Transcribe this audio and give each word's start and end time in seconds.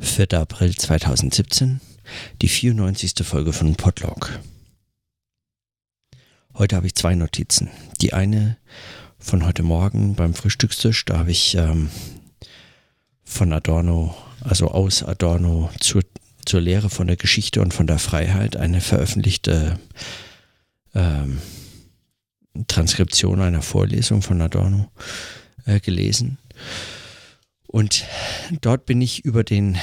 4. 0.00 0.34
April 0.34 0.74
2017, 0.74 1.80
die 2.42 2.48
94. 2.48 3.14
Folge 3.22 3.52
von 3.52 3.76
Podlog. 3.76 4.40
Heute 6.54 6.76
habe 6.76 6.86
ich 6.86 6.96
zwei 6.96 7.14
Notizen. 7.14 7.70
Die 8.00 8.12
eine 8.12 8.56
von 9.18 9.46
heute 9.46 9.62
Morgen 9.62 10.16
beim 10.16 10.34
Frühstückstisch, 10.34 11.04
da 11.04 11.18
habe 11.18 11.30
ich 11.30 11.54
ähm, 11.54 11.90
von 13.22 13.52
Adorno, 13.52 14.16
also 14.40 14.68
aus 14.68 15.04
Adorno 15.04 15.70
zur, 15.80 16.02
zur 16.44 16.60
Lehre 16.60 16.90
von 16.90 17.06
der 17.06 17.16
Geschichte 17.16 17.62
und 17.62 17.72
von 17.72 17.86
der 17.86 18.00
Freiheit 18.00 18.56
eine 18.56 18.80
veröffentlichte 18.80 19.78
ähm, 20.94 21.38
Transkription 22.66 23.40
einer 23.40 23.62
Vorlesung 23.62 24.22
von 24.22 24.40
Adorno 24.40 24.90
äh, 25.66 25.78
gelesen. 25.78 26.38
Und 27.74 28.04
dort 28.60 28.86
bin 28.86 29.02
ich 29.02 29.24
über 29.24 29.42
den 29.42 29.76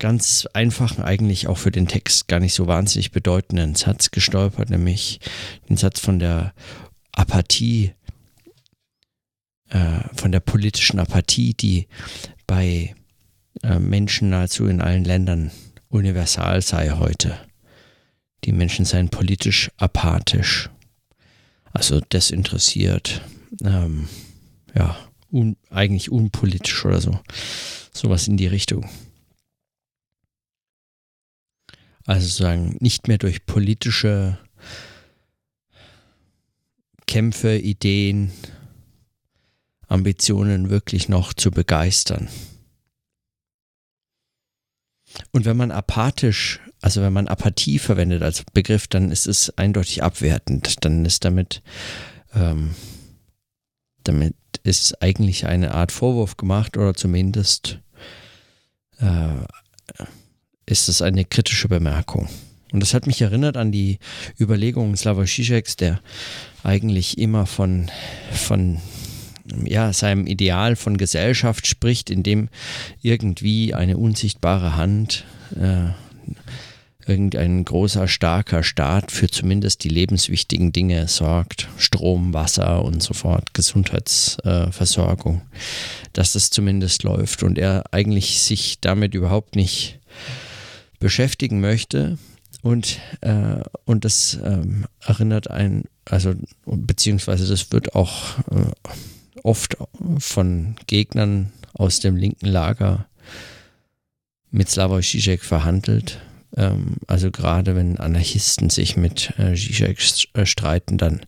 ganz 0.00 0.46
einfachen, 0.52 1.02
eigentlich 1.02 1.46
auch 1.46 1.56
für 1.56 1.70
den 1.70 1.88
Text 1.88 2.28
gar 2.28 2.40
nicht 2.40 2.52
so 2.52 2.66
wahnsinnig 2.66 3.10
bedeutenden 3.10 3.74
Satz 3.74 4.10
gestolpert, 4.10 4.68
nämlich 4.68 5.18
den 5.66 5.78
Satz 5.78 5.98
von 5.98 6.18
der 6.18 6.52
Apathie, 7.10 7.94
äh, 9.70 10.00
von 10.14 10.30
der 10.30 10.40
politischen 10.40 11.00
Apathie, 11.00 11.54
die 11.54 11.88
bei 12.46 12.94
äh, 13.62 13.78
Menschen 13.78 14.28
nahezu 14.28 14.66
in 14.66 14.82
allen 14.82 15.04
Ländern 15.04 15.50
universal 15.88 16.60
sei 16.60 16.90
heute. 16.90 17.38
Die 18.44 18.52
Menschen 18.52 18.84
seien 18.84 19.08
politisch 19.08 19.70
apathisch, 19.78 20.68
also 21.72 22.00
desinteressiert, 22.00 23.22
ähm, 23.64 24.06
ja 24.74 24.98
un, 25.30 25.56
eigentlich 25.70 26.10
unpolitisch 26.10 26.84
oder 26.84 27.00
so. 27.00 27.18
Sowas 27.92 28.28
in 28.28 28.36
die 28.36 28.46
Richtung. 28.46 28.88
Also 32.04 32.26
sozusagen 32.26 32.76
nicht 32.80 33.08
mehr 33.08 33.18
durch 33.18 33.44
politische 33.44 34.38
Kämpfe, 37.06 37.56
Ideen, 37.56 38.32
Ambitionen 39.88 40.70
wirklich 40.70 41.08
noch 41.08 41.32
zu 41.32 41.50
begeistern. 41.50 42.28
Und 45.32 45.44
wenn 45.44 45.56
man 45.56 45.70
apathisch, 45.70 46.60
also 46.80 47.00
wenn 47.02 47.12
man 47.12 47.28
Apathie 47.28 47.78
verwendet 47.78 48.22
als 48.22 48.44
Begriff, 48.52 48.86
dann 48.86 49.10
ist 49.10 49.26
es 49.26 49.56
eindeutig 49.58 50.02
abwertend. 50.02 50.84
Dann 50.84 51.04
ist 51.04 51.24
damit, 51.24 51.62
ähm, 52.34 52.74
damit 54.04 54.34
ist 54.62 55.02
eigentlich 55.02 55.46
eine 55.46 55.74
Art 55.74 55.92
Vorwurf 55.92 56.36
gemacht 56.36 56.76
oder 56.76 56.94
zumindest 56.94 57.80
äh, 59.00 59.44
ist 60.66 60.88
es 60.88 61.02
eine 61.02 61.24
kritische 61.24 61.68
Bemerkung. 61.68 62.28
Und 62.72 62.80
das 62.80 62.92
hat 62.92 63.06
mich 63.06 63.22
erinnert 63.22 63.56
an 63.56 63.72
die 63.72 63.98
Überlegungen 64.38 64.96
Slavoj 64.96 65.26
Žižeks, 65.26 65.76
der 65.76 66.00
eigentlich 66.62 67.16
immer 67.16 67.46
von, 67.46 67.90
von 68.30 68.78
ja, 69.64 69.92
seinem 69.94 70.26
Ideal 70.26 70.76
von 70.76 70.98
Gesellschaft 70.98 71.66
spricht, 71.66 72.10
in 72.10 72.22
dem 72.22 72.50
irgendwie 73.00 73.72
eine 73.72 73.96
unsichtbare 73.96 74.76
Hand 74.76 75.24
äh, 75.58 75.90
irgendein 77.08 77.64
großer, 77.64 78.06
starker 78.06 78.62
Staat 78.62 79.10
für 79.10 79.28
zumindest 79.28 79.82
die 79.84 79.88
lebenswichtigen 79.88 80.72
Dinge 80.72 81.08
sorgt, 81.08 81.68
Strom, 81.78 82.34
Wasser 82.34 82.84
und 82.84 83.02
so 83.02 83.14
fort, 83.14 83.54
Gesundheitsversorgung, 83.54 85.42
dass 86.12 86.32
das 86.34 86.50
zumindest 86.50 87.02
läuft 87.02 87.42
und 87.42 87.58
er 87.58 87.84
eigentlich 87.92 88.40
sich 88.40 88.80
damit 88.80 89.14
überhaupt 89.14 89.56
nicht 89.56 89.98
beschäftigen 90.98 91.60
möchte. 91.60 92.18
Und, 92.62 92.98
äh, 93.20 93.62
und 93.84 94.04
das 94.04 94.38
ähm, 94.44 94.86
erinnert 95.00 95.48
einen, 95.48 95.84
also 96.04 96.34
beziehungsweise 96.66 97.46
das 97.46 97.72
wird 97.72 97.94
auch 97.94 98.38
äh, 98.50 98.72
oft 99.42 99.76
von 100.18 100.76
Gegnern 100.86 101.52
aus 101.72 102.00
dem 102.00 102.16
linken 102.16 102.46
Lager 102.46 103.06
mit 104.50 104.68
Slavoj 104.68 105.00
Žižek 105.00 105.42
verhandelt 105.44 106.18
also 107.06 107.30
gerade 107.30 107.76
wenn 107.76 107.98
Anarchisten 107.98 108.70
sich 108.70 108.96
mit 108.96 109.34
äh, 109.38 109.54
Zizek 109.54 109.98
äh, 110.34 110.46
streiten, 110.46 110.98
dann 110.98 111.20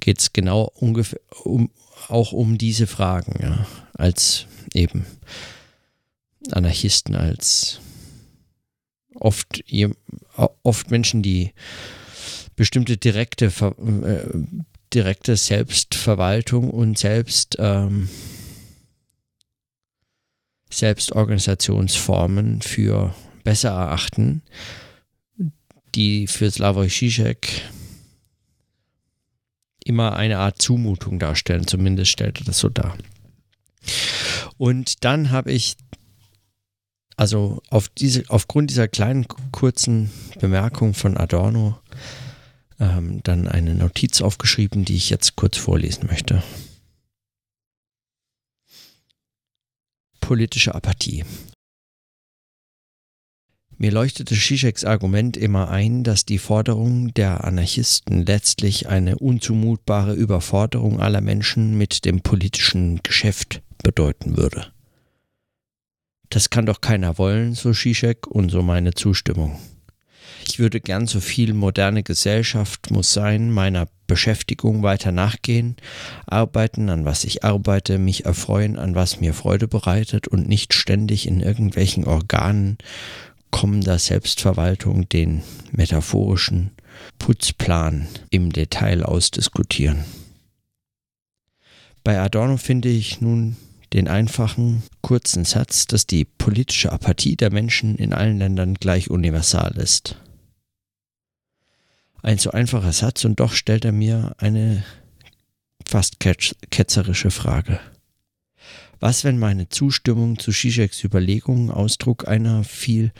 geht 0.00 0.20
es 0.20 0.32
genau 0.32 0.72
ungefähr 0.74 1.20
um, 1.44 1.70
auch 2.08 2.32
um 2.32 2.58
diese 2.58 2.86
Fragen, 2.86 3.40
ja, 3.42 3.66
als 3.94 4.46
eben 4.74 5.06
Anarchisten, 6.50 7.16
als 7.16 7.80
oft, 9.14 9.64
oft 10.62 10.90
Menschen, 10.90 11.22
die 11.22 11.52
bestimmte 12.54 12.96
direkte, 12.96 13.46
äh, 13.46 14.38
direkte 14.92 15.36
Selbstverwaltung 15.36 16.70
und 16.70 16.98
Selbst, 16.98 17.56
ähm, 17.58 18.08
Selbstorganisationsformen 20.70 22.60
für 22.62 23.14
besser 23.46 23.70
erachten, 23.70 24.42
die 25.94 26.26
für 26.26 26.50
Slavoj 26.50 26.88
Žižek 26.88 27.62
immer 29.84 30.16
eine 30.16 30.38
Art 30.38 30.60
Zumutung 30.60 31.20
darstellen. 31.20 31.68
Zumindest 31.68 32.10
stellt 32.10 32.40
er 32.40 32.44
das 32.44 32.58
so 32.58 32.68
dar. 32.68 32.98
Und 34.58 35.04
dann 35.04 35.30
habe 35.30 35.52
ich, 35.52 35.76
also 37.16 37.62
auf 37.70 37.88
diese, 37.88 38.24
aufgrund 38.28 38.70
dieser 38.70 38.88
kleinen 38.88 39.28
kurzen 39.52 40.10
Bemerkung 40.40 40.92
von 40.92 41.16
Adorno, 41.16 41.78
ähm, 42.80 43.20
dann 43.22 43.46
eine 43.46 43.76
Notiz 43.76 44.22
aufgeschrieben, 44.22 44.84
die 44.84 44.96
ich 44.96 45.08
jetzt 45.08 45.36
kurz 45.36 45.56
vorlesen 45.56 46.08
möchte. 46.08 46.42
Politische 50.18 50.74
Apathie. 50.74 51.24
Mir 53.78 53.92
leuchtete 53.92 54.34
Zizeks 54.34 54.84
Argument 54.84 55.36
immer 55.36 55.68
ein, 55.68 56.02
dass 56.02 56.24
die 56.24 56.38
Forderung 56.38 57.12
der 57.12 57.44
Anarchisten 57.44 58.24
letztlich 58.24 58.88
eine 58.88 59.18
unzumutbare 59.18 60.14
Überforderung 60.14 60.98
aller 60.98 61.20
Menschen 61.20 61.76
mit 61.76 62.06
dem 62.06 62.22
politischen 62.22 63.00
Geschäft 63.02 63.60
bedeuten 63.82 64.38
würde. 64.38 64.68
Das 66.30 66.48
kann 66.48 66.64
doch 66.64 66.80
keiner 66.80 67.18
wollen, 67.18 67.54
so 67.54 67.72
Zizek 67.72 68.26
und 68.26 68.48
so 68.48 68.62
meine 68.62 68.94
Zustimmung. 68.94 69.58
Ich 70.48 70.58
würde 70.58 70.80
gern 70.80 71.06
so 71.06 71.20
viel 71.20 71.52
moderne 71.52 72.02
Gesellschaft 72.02 72.90
muss 72.90 73.12
sein, 73.12 73.50
meiner 73.50 73.88
Beschäftigung 74.06 74.82
weiter 74.82 75.12
nachgehen, 75.12 75.76
arbeiten, 76.26 76.88
an 76.88 77.04
was 77.04 77.24
ich 77.24 77.44
arbeite, 77.44 77.98
mich 77.98 78.24
erfreuen, 78.24 78.78
an 78.78 78.94
was 78.94 79.20
mir 79.20 79.34
Freude 79.34 79.68
bereitet 79.68 80.28
und 80.28 80.48
nicht 80.48 80.72
ständig 80.72 81.26
in 81.26 81.40
irgendwelchen 81.40 82.04
Organen 82.06 82.78
kommender 83.56 83.98
Selbstverwaltung 83.98 85.08
den 85.08 85.42
metaphorischen 85.72 86.72
Putzplan 87.18 88.06
im 88.28 88.52
Detail 88.52 89.02
ausdiskutieren. 89.02 90.04
Bei 92.04 92.20
Adorno 92.20 92.58
finde 92.58 92.90
ich 92.90 93.22
nun 93.22 93.56
den 93.94 94.08
einfachen, 94.08 94.82
kurzen 95.00 95.46
Satz, 95.46 95.86
dass 95.86 96.06
die 96.06 96.26
politische 96.26 96.92
Apathie 96.92 97.34
der 97.34 97.50
Menschen 97.50 97.96
in 97.96 98.12
allen 98.12 98.36
Ländern 98.36 98.74
gleich 98.74 99.08
universal 99.08 99.78
ist. 99.78 100.16
Ein 102.22 102.36
so 102.36 102.50
einfacher 102.50 102.92
Satz 102.92 103.24
und 103.24 103.40
doch 103.40 103.54
stellt 103.54 103.86
er 103.86 103.92
mir 103.92 104.34
eine 104.36 104.84
fast 105.82 106.20
ketzerische 106.20 107.30
Frage. 107.30 107.80
Was, 108.98 109.24
wenn 109.24 109.38
meine 109.38 109.68
Zustimmung 109.68 110.38
zu 110.38 110.52
Zizeks 110.52 111.04
Überlegungen 111.04 111.70
Ausdruck 111.70 112.26
einer 112.26 112.64
viel 112.64 113.12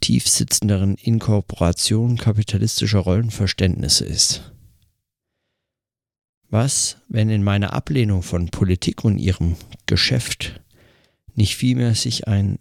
tiefsitzenderen 0.00 0.96
Inkorporation 0.96 2.16
kapitalistischer 2.16 2.98
Rollenverständnisse 2.98 4.04
ist? 4.04 4.52
Was, 6.48 6.96
wenn 7.08 7.30
in 7.30 7.44
meiner 7.44 7.72
Ablehnung 7.72 8.22
von 8.24 8.48
Politik 8.48 9.04
und 9.04 9.18
ihrem 9.18 9.54
Geschäft 9.86 10.60
nicht 11.36 11.56
vielmehr 11.56 11.94
sich 11.94 12.26
ein 12.26 12.58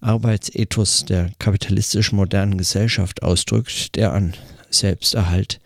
Arbeitsethos 0.00 1.04
der 1.04 1.30
kapitalistischen 1.38 2.16
modernen 2.16 2.58
Gesellschaft 2.58 3.22
ausdrückt, 3.22 3.94
der 3.94 4.12
an 4.12 4.34
Selbsterhalt 4.68 5.60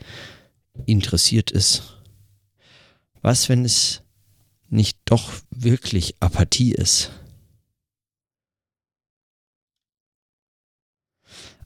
interessiert 0.85 1.51
ist? 1.51 2.03
Was, 3.23 3.49
wenn 3.49 3.65
es 3.65 4.03
nicht 4.71 4.99
doch 5.05 5.33
wirklich 5.51 6.15
Apathie 6.21 6.73
ist. 6.73 7.13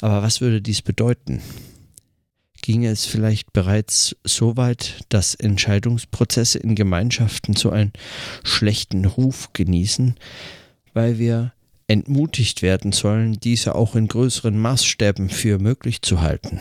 Aber 0.00 0.22
was 0.22 0.40
würde 0.40 0.60
dies 0.60 0.82
bedeuten? 0.82 1.40
Ginge 2.60 2.90
es 2.90 3.06
vielleicht 3.06 3.52
bereits 3.52 4.16
so 4.24 4.56
weit, 4.56 5.04
dass 5.08 5.34
Entscheidungsprozesse 5.34 6.58
in 6.58 6.74
Gemeinschaften 6.74 7.56
so 7.56 7.70
einen 7.70 7.92
schlechten 8.44 9.04
Ruf 9.04 9.52
genießen, 9.52 10.16
weil 10.92 11.18
wir 11.18 11.52
entmutigt 11.88 12.62
werden 12.62 12.92
sollen, 12.92 13.38
diese 13.40 13.74
auch 13.74 13.96
in 13.96 14.08
größeren 14.08 14.56
Maßstäben 14.56 15.28
für 15.28 15.58
möglich 15.58 16.02
zu 16.02 16.20
halten. 16.20 16.60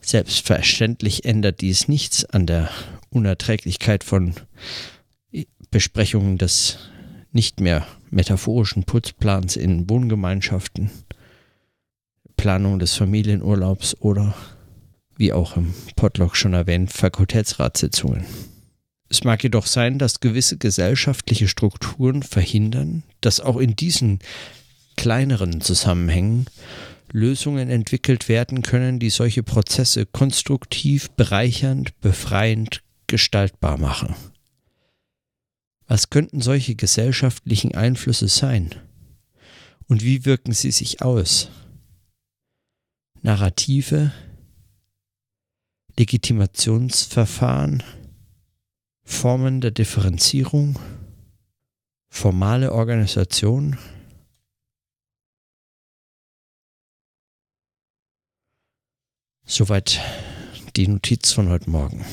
Selbstverständlich 0.00 1.24
ändert 1.24 1.60
dies 1.60 1.88
nichts 1.88 2.24
an 2.24 2.46
der 2.46 2.70
Unerträglichkeit 3.10 4.04
von 4.04 4.34
Besprechungen 5.70 6.38
des 6.38 6.78
nicht 7.32 7.60
mehr 7.60 7.86
metaphorischen 8.10 8.84
Putzplans 8.84 9.56
in 9.56 9.88
Wohngemeinschaften, 9.88 10.90
Planung 12.36 12.78
des 12.78 12.94
Familienurlaubs 12.94 13.96
oder, 14.00 14.34
wie 15.16 15.32
auch 15.32 15.56
im 15.56 15.74
Potlock 15.96 16.36
schon 16.36 16.54
erwähnt, 16.54 16.92
Fakultätsratssitzungen. 16.92 18.24
Es 19.08 19.24
mag 19.24 19.42
jedoch 19.42 19.66
sein, 19.66 19.98
dass 19.98 20.20
gewisse 20.20 20.56
gesellschaftliche 20.56 21.48
Strukturen 21.48 22.22
verhindern, 22.22 23.02
dass 23.20 23.40
auch 23.40 23.58
in 23.58 23.76
diesen 23.76 24.20
kleineren 24.96 25.60
Zusammenhängen 25.60 26.46
Lösungen 27.12 27.70
entwickelt 27.70 28.28
werden 28.28 28.62
können, 28.62 28.98
die 28.98 29.10
solche 29.10 29.42
Prozesse 29.42 30.06
konstruktiv, 30.06 31.10
bereichernd, 31.10 31.98
befreiend 32.00 32.82
gestaltbar 33.06 33.78
machen. 33.78 34.14
Was 35.86 36.10
könnten 36.10 36.40
solche 36.40 36.76
gesellschaftlichen 36.76 37.74
Einflüsse 37.74 38.28
sein? 38.28 38.70
Und 39.88 40.04
wie 40.04 40.24
wirken 40.24 40.52
sie 40.52 40.70
sich 40.70 41.02
aus? 41.02 41.50
Narrative, 43.22 44.12
Legitimationsverfahren, 45.98 47.82
Formen 49.02 49.60
der 49.60 49.72
Differenzierung, 49.72 50.78
formale 52.08 52.72
Organisation, 52.72 53.76
Soweit 59.50 59.98
die 60.76 60.86
Notiz 60.86 61.32
von 61.32 61.48
heute 61.48 61.68
Morgen. 61.70 62.04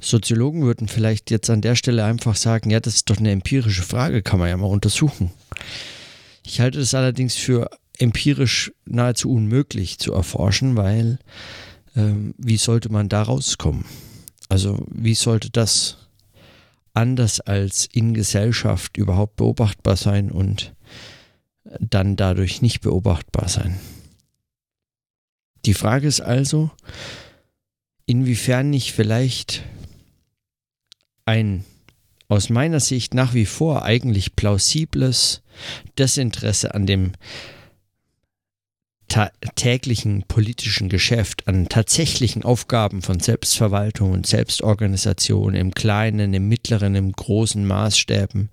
Soziologen 0.00 0.62
würden 0.62 0.88
vielleicht 0.88 1.30
jetzt 1.30 1.50
an 1.50 1.60
der 1.60 1.74
Stelle 1.74 2.06
einfach 2.06 2.34
sagen, 2.34 2.70
ja, 2.70 2.80
das 2.80 2.94
ist 2.94 3.10
doch 3.10 3.18
eine 3.18 3.30
empirische 3.30 3.82
Frage, 3.82 4.22
kann 4.22 4.38
man 4.38 4.48
ja 4.48 4.56
mal 4.56 4.68
untersuchen. 4.68 5.30
Ich 6.46 6.60
halte 6.60 6.78
das 6.78 6.94
allerdings 6.94 7.36
für 7.36 7.68
empirisch 7.98 8.72
nahezu 8.86 9.30
unmöglich 9.30 9.98
zu 9.98 10.14
erforschen, 10.14 10.78
weil 10.78 11.18
ähm, 11.94 12.34
wie 12.38 12.56
sollte 12.56 12.90
man 12.90 13.10
da 13.10 13.22
rauskommen? 13.22 13.84
Also 14.48 14.82
wie 14.88 15.14
sollte 15.14 15.50
das 15.50 16.08
anders 16.94 17.40
als 17.40 17.86
in 17.92 18.14
Gesellschaft 18.14 18.96
überhaupt 18.96 19.36
beobachtbar 19.36 19.96
sein 19.96 20.30
und 20.30 20.72
dann 21.80 22.16
dadurch 22.16 22.62
nicht 22.62 22.80
beobachtbar 22.80 23.50
sein? 23.50 23.78
Die 25.64 25.74
Frage 25.74 26.08
ist 26.08 26.20
also, 26.20 26.70
inwiefern 28.06 28.70
nicht 28.70 28.92
vielleicht 28.92 29.62
ein 31.24 31.64
aus 32.28 32.48
meiner 32.48 32.80
Sicht 32.80 33.14
nach 33.14 33.34
wie 33.34 33.46
vor 33.46 33.84
eigentlich 33.84 34.34
plausibles 34.36 35.42
Desinteresse 35.98 36.74
an 36.74 36.86
dem 36.86 37.12
täglichen 39.56 40.24
politischen 40.26 40.88
Geschäft, 40.88 41.46
an 41.46 41.68
tatsächlichen 41.68 42.44
Aufgaben 42.44 43.02
von 43.02 43.20
Selbstverwaltung 43.20 44.12
und 44.12 44.26
Selbstorganisation 44.26 45.54
im 45.54 45.74
kleinen, 45.74 46.32
im 46.32 46.48
mittleren, 46.48 46.94
im 46.94 47.12
großen 47.12 47.66
Maßstäben, 47.66 48.48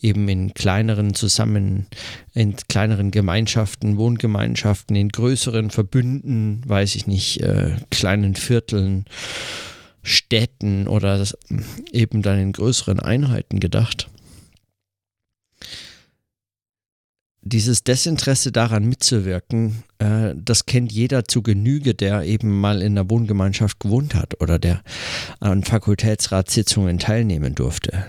eben 0.00 0.28
in 0.28 0.54
kleineren 0.54 1.14
zusammen, 1.14 1.86
in 2.34 2.56
kleineren 2.68 3.10
Gemeinschaften, 3.10 3.96
Wohngemeinschaften, 3.96 4.96
in 4.96 5.08
größeren 5.08 5.70
Verbünden, 5.70 6.62
weiß 6.66 6.94
ich 6.94 7.06
nicht, 7.06 7.40
äh, 7.40 7.76
kleinen 7.90 8.34
Vierteln, 8.34 9.04
Städten 10.02 10.88
oder 10.88 11.22
eben 11.92 12.22
dann 12.22 12.38
in 12.38 12.52
größeren 12.52 13.00
Einheiten 13.00 13.60
gedacht. 13.60 14.08
dieses 17.48 17.82
Desinteresse 17.82 18.52
daran 18.52 18.84
mitzuwirken, 18.84 19.82
äh, 19.98 20.34
das 20.36 20.66
kennt 20.66 20.92
jeder 20.92 21.24
zu 21.24 21.42
Genüge, 21.42 21.94
der 21.94 22.22
eben 22.24 22.60
mal 22.60 22.82
in 22.82 22.98
einer 22.98 23.10
Wohngemeinschaft 23.10 23.80
gewohnt 23.80 24.14
hat 24.14 24.40
oder 24.40 24.58
der 24.58 24.82
an 25.40 25.64
Fakultätsratssitzungen 25.64 26.98
teilnehmen 26.98 27.54
durfte. 27.54 28.04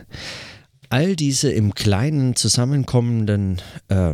All 0.89 1.15
diese 1.15 1.51
im 1.51 1.75
Kleinen 1.75 2.35
zusammenkommenden 2.35 3.61
äh, 3.89 4.13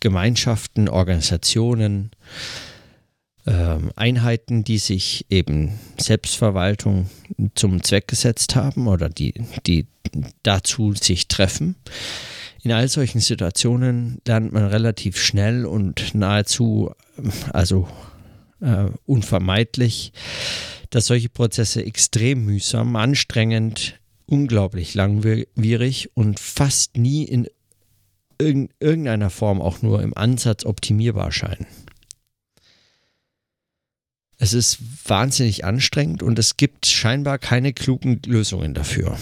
Gemeinschaften, 0.00 0.88
Organisationen, 0.88 2.10
äh, 3.46 3.76
Einheiten, 3.94 4.64
die 4.64 4.78
sich 4.78 5.26
eben 5.30 5.78
Selbstverwaltung 5.96 7.08
zum 7.54 7.82
Zweck 7.84 8.08
gesetzt 8.08 8.56
haben 8.56 8.88
oder 8.88 9.08
die, 9.08 9.34
die 9.66 9.86
dazu 10.42 10.92
sich 10.92 11.28
treffen, 11.28 11.76
in 12.62 12.72
all 12.72 12.88
solchen 12.88 13.20
Situationen 13.20 14.20
lernt 14.26 14.52
man 14.52 14.64
relativ 14.64 15.20
schnell 15.20 15.66
und 15.66 16.14
nahezu, 16.14 16.92
also 17.52 17.88
äh, 18.60 18.86
unvermeidlich, 19.04 20.12
dass 20.90 21.06
solche 21.06 21.28
Prozesse 21.28 21.84
extrem 21.84 22.44
mühsam, 22.44 22.94
anstrengend, 22.94 24.00
unglaublich 24.32 24.94
langwierig 24.94 26.10
und 26.14 26.40
fast 26.40 26.96
nie 26.96 27.24
in 27.24 27.48
irgendeiner 28.38 29.30
Form 29.30 29.60
auch 29.60 29.82
nur 29.82 30.02
im 30.02 30.16
Ansatz 30.16 30.64
optimierbar 30.64 31.30
scheinen. 31.30 31.66
Es 34.38 34.52
ist 34.52 34.78
wahnsinnig 35.08 35.64
anstrengend 35.64 36.22
und 36.22 36.38
es 36.38 36.56
gibt 36.56 36.86
scheinbar 36.86 37.38
keine 37.38 37.72
klugen 37.72 38.20
Lösungen 38.26 38.74
dafür 38.74 39.16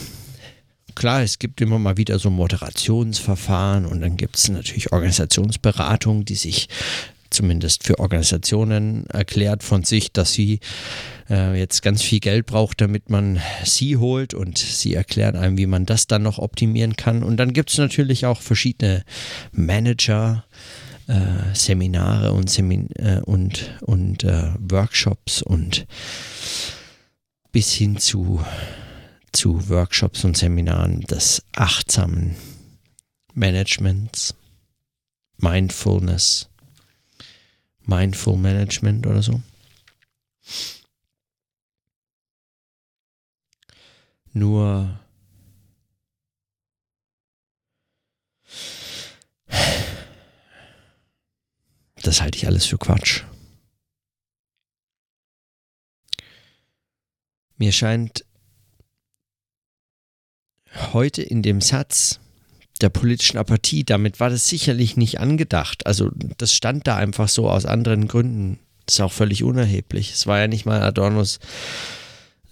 klar, 1.01 1.23
es 1.23 1.39
gibt 1.39 1.63
immer 1.63 1.79
mal 1.79 1.97
wieder 1.97 2.19
so 2.19 2.29
Moderationsverfahren 2.29 3.87
und 3.87 4.03
dann 4.03 4.19
gibt 4.19 4.37
es 4.37 4.51
natürlich 4.51 4.93
Organisationsberatungen, 4.93 6.27
die 6.27 6.35
sich 6.35 6.69
zumindest 7.31 7.85
für 7.85 7.99
Organisationen 7.99 9.07
erklärt 9.07 9.63
von 9.63 9.85
sich, 9.85 10.13
dass 10.13 10.33
sie 10.33 10.61
äh, 11.29 11.59
jetzt 11.59 11.83
ganz 11.83 12.03
viel 12.03 12.21
Geld 12.21 12.47
braucht, 12.47 12.81
damit 12.81 13.11
man 13.11 13.41
sie 13.65 13.97
holt 13.97 14.35
und 14.35 14.59
sie 14.59 14.95
erklären 14.95 15.37
einem, 15.37 15.59
wie 15.59 15.67
man 15.67 15.87
das 15.87 16.07
dann 16.07 16.23
noch 16.23 16.39
optimieren 16.39 16.97
kann. 16.97 17.23
Und 17.23 17.37
dann 17.37 17.53
gibt 17.53 17.71
es 17.71 17.79
natürlich 17.79 18.27
auch 18.27 18.41
verschiedene 18.41 19.05
Manager, 19.53 20.45
äh, 21.07 21.55
Seminare 21.55 22.33
und, 22.33 22.51
Semin 22.51 22.89
äh, 22.97 23.21
und, 23.25 23.79
und 23.81 24.25
äh, 24.25 24.51
Workshops 24.59 25.43
und 25.43 25.87
bis 27.53 27.73
hin 27.73 27.99
zu 27.99 28.41
zu 29.33 29.69
Workshops 29.69 30.25
und 30.25 30.37
Seminaren 30.37 31.01
des 31.03 31.43
achtsamen 31.55 32.37
Managements, 33.35 34.35
Mindfulness, 35.39 36.50
Mindful 37.87 38.37
Management 38.37 39.07
oder 39.07 39.23
so. 39.23 39.41
Nur 44.33 45.01
das 52.03 52.21
halte 52.21 52.39
ich 52.39 52.47
alles 52.47 52.67
für 52.67 52.79
Quatsch. 52.79 53.25
Mir 57.57 57.73
scheint 57.73 58.25
heute 60.93 61.23
in 61.23 61.43
dem 61.43 61.61
Satz 61.61 62.21
der 62.83 62.89
politischen 62.89 63.39
Apathie, 63.39 63.85
damit 63.85 64.21
war 64.21 64.31
das 64.31 64.49
sicherlich 64.49 64.97
nicht 64.97 65.21
angedacht. 65.21 65.87
Also 65.87 66.11
das 66.39 66.55
stand 66.55 66.87
da 66.87 66.97
einfach 66.97 67.29
so 67.29 67.49
aus 67.49 67.67
anderen 67.67 68.09
Gründen. 68.09 68.59
Das 68.87 68.97
ist 68.97 69.01
auch 69.01 69.13
völlig 69.13 69.45
unerheblich. 69.45 70.13
Es 70.13 70.27
war 70.27 70.39
ja 70.39 70.49
nicht 70.49 70.67
mal 70.67 70.83
Adornos 70.83 71.39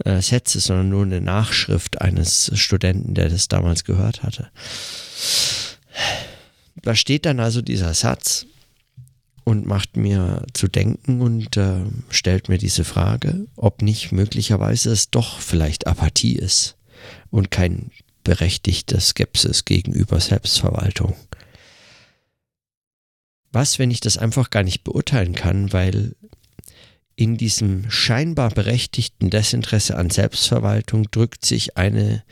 äh, 0.04 0.20
Sätze, 0.20 0.60
sondern 0.60 0.88
nur 0.88 1.02
eine 1.02 1.20
Nachschrift 1.20 2.00
eines 2.00 2.52
Studenten, 2.54 3.14
der 3.14 3.28
das 3.28 3.48
damals 3.48 3.84
gehört 3.84 4.22
hatte. 4.22 4.50
Da 6.76 6.94
steht 6.94 7.26
dann 7.26 7.40
also 7.40 7.60
dieser 7.60 7.94
Satz 7.94 8.46
und 9.44 9.66
macht 9.66 9.96
mir 9.96 10.44
zu 10.52 10.68
denken 10.68 11.20
und 11.20 11.56
äh, 11.56 11.80
stellt 12.10 12.48
mir 12.48 12.58
diese 12.58 12.84
Frage, 12.84 13.46
ob 13.56 13.82
nicht 13.82 14.12
möglicherweise 14.12 14.90
es 14.90 15.10
doch 15.10 15.40
vielleicht 15.40 15.86
Apathie 15.86 16.36
ist 16.36 16.76
und 17.30 17.50
kein 17.50 17.90
berechtigte 18.28 19.00
Skepsis 19.00 19.64
gegenüber 19.64 20.20
Selbstverwaltung. 20.20 21.16
Was, 23.52 23.78
wenn 23.78 23.90
ich 23.90 24.00
das 24.00 24.18
einfach 24.18 24.50
gar 24.50 24.62
nicht 24.64 24.84
beurteilen 24.84 25.34
kann, 25.34 25.72
weil 25.72 26.14
in 27.16 27.38
diesem 27.38 27.90
scheinbar 27.90 28.50
berechtigten 28.50 29.30
Desinteresse 29.30 29.96
an 29.96 30.10
Selbstverwaltung 30.10 31.10
drückt 31.10 31.46
sich 31.46 31.78
eine 31.78 32.22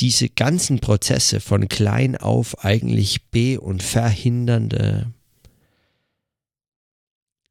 diese 0.00 0.28
ganzen 0.28 0.80
Prozesse 0.80 1.38
von 1.38 1.68
klein 1.68 2.16
auf 2.16 2.64
eigentlich 2.64 3.30
be- 3.30 3.60
und 3.60 3.80
verhindernde 3.80 5.12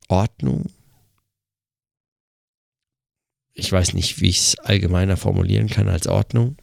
Ordnung. 0.09 0.65
Ich 3.53 3.71
weiß 3.71 3.93
nicht, 3.93 4.19
wie 4.19 4.27
ich 4.27 4.39
es 4.39 4.59
allgemeiner 4.59 5.15
formulieren 5.15 5.69
kann 5.69 5.87
als 5.87 6.07
Ordnung, 6.07 6.57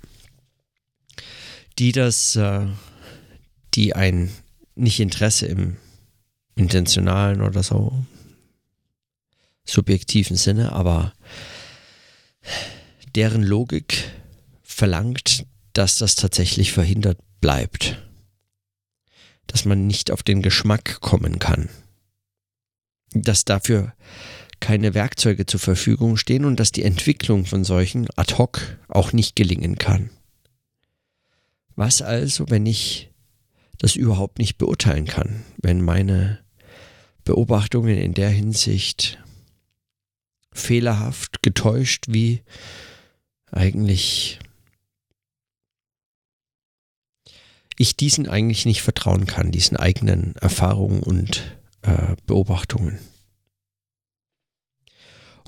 die 1.79 1.93
das, 1.93 2.37
äh, 2.37 2.67
die 3.75 3.95
ein 3.95 4.31
nicht 4.75 5.01
Interesse 5.01 5.47
im 5.47 5.77
intentionalen 6.57 7.43
oder 7.43 7.63
so 7.63 8.05
subjektiven 9.65 10.37
Sinne, 10.37 10.73
aber 10.73 11.13
deren 13.15 13.43
Logik 13.43 14.11
verlangt, 14.63 15.47
dass 15.73 15.99
das 15.99 16.17
tatsächlich 16.17 16.73
verhindert 16.73 17.19
bleibt. 17.41 18.03
Dass 19.47 19.65
man 19.65 19.87
nicht 19.87 20.11
auf 20.11 20.23
den 20.23 20.43
Geschmack 20.43 21.01
kommen 21.01 21.39
kann. 21.39 21.69
Dass 23.13 23.45
dafür 23.45 23.95
keine 24.61 24.95
Werkzeuge 24.95 25.47
zur 25.47 25.61
Verfügung 25.61 26.17
stehen 26.17 26.45
und 26.45 26.61
dass 26.61 26.71
die 26.71 26.83
Entwicklung 26.83 27.47
von 27.47 27.65
solchen 27.65 28.09
ad 28.17 28.35
hoc 28.37 28.79
auch 28.89 29.13
nicht 29.13 29.35
gelingen 29.35 29.79
kann. 29.79 30.11
Was 31.81 32.03
also, 32.03 32.51
wenn 32.51 32.67
ich 32.67 33.11
das 33.79 33.97
überhaupt 33.97 34.39
nicht 34.39 34.59
beurteilen 34.59 35.07
kann, 35.07 35.47
wenn 35.63 35.81
meine 35.81 36.39
Beobachtungen 37.25 37.97
in 37.97 38.13
der 38.13 38.29
Hinsicht 38.29 39.19
fehlerhaft, 40.53 41.43
getäuscht, 41.43 42.05
wie 42.09 42.43
eigentlich 43.51 44.41
ich 47.79 47.97
diesen 47.97 48.29
eigentlich 48.29 48.67
nicht 48.67 48.83
vertrauen 48.83 49.25
kann, 49.25 49.51
diesen 49.51 49.79
eigenen 49.79 50.37
Erfahrungen 50.37 51.03
und 51.03 51.57
äh, 51.81 52.15
Beobachtungen. 52.27 52.99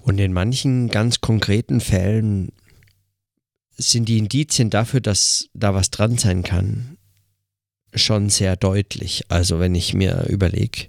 Und 0.01 0.19
in 0.19 0.33
manchen 0.33 0.89
ganz 0.89 1.21
konkreten 1.21 1.83
Fällen 1.83 2.53
sind 3.77 4.09
die 4.09 4.19
Indizien 4.19 4.71
dafür, 4.71 5.01
dass 5.01 5.49
da 5.55 5.75
was 5.75 5.91
dran 5.91 6.19
sein 6.19 6.43
kann, 6.43 6.99
schon 7.95 8.31
sehr 8.31 8.57
deutlich. 8.57 9.25
Also 9.29 9.61
wenn 9.61 9.75
ich 9.75 9.95
mir 9.95 10.27
überlege, 10.29 10.89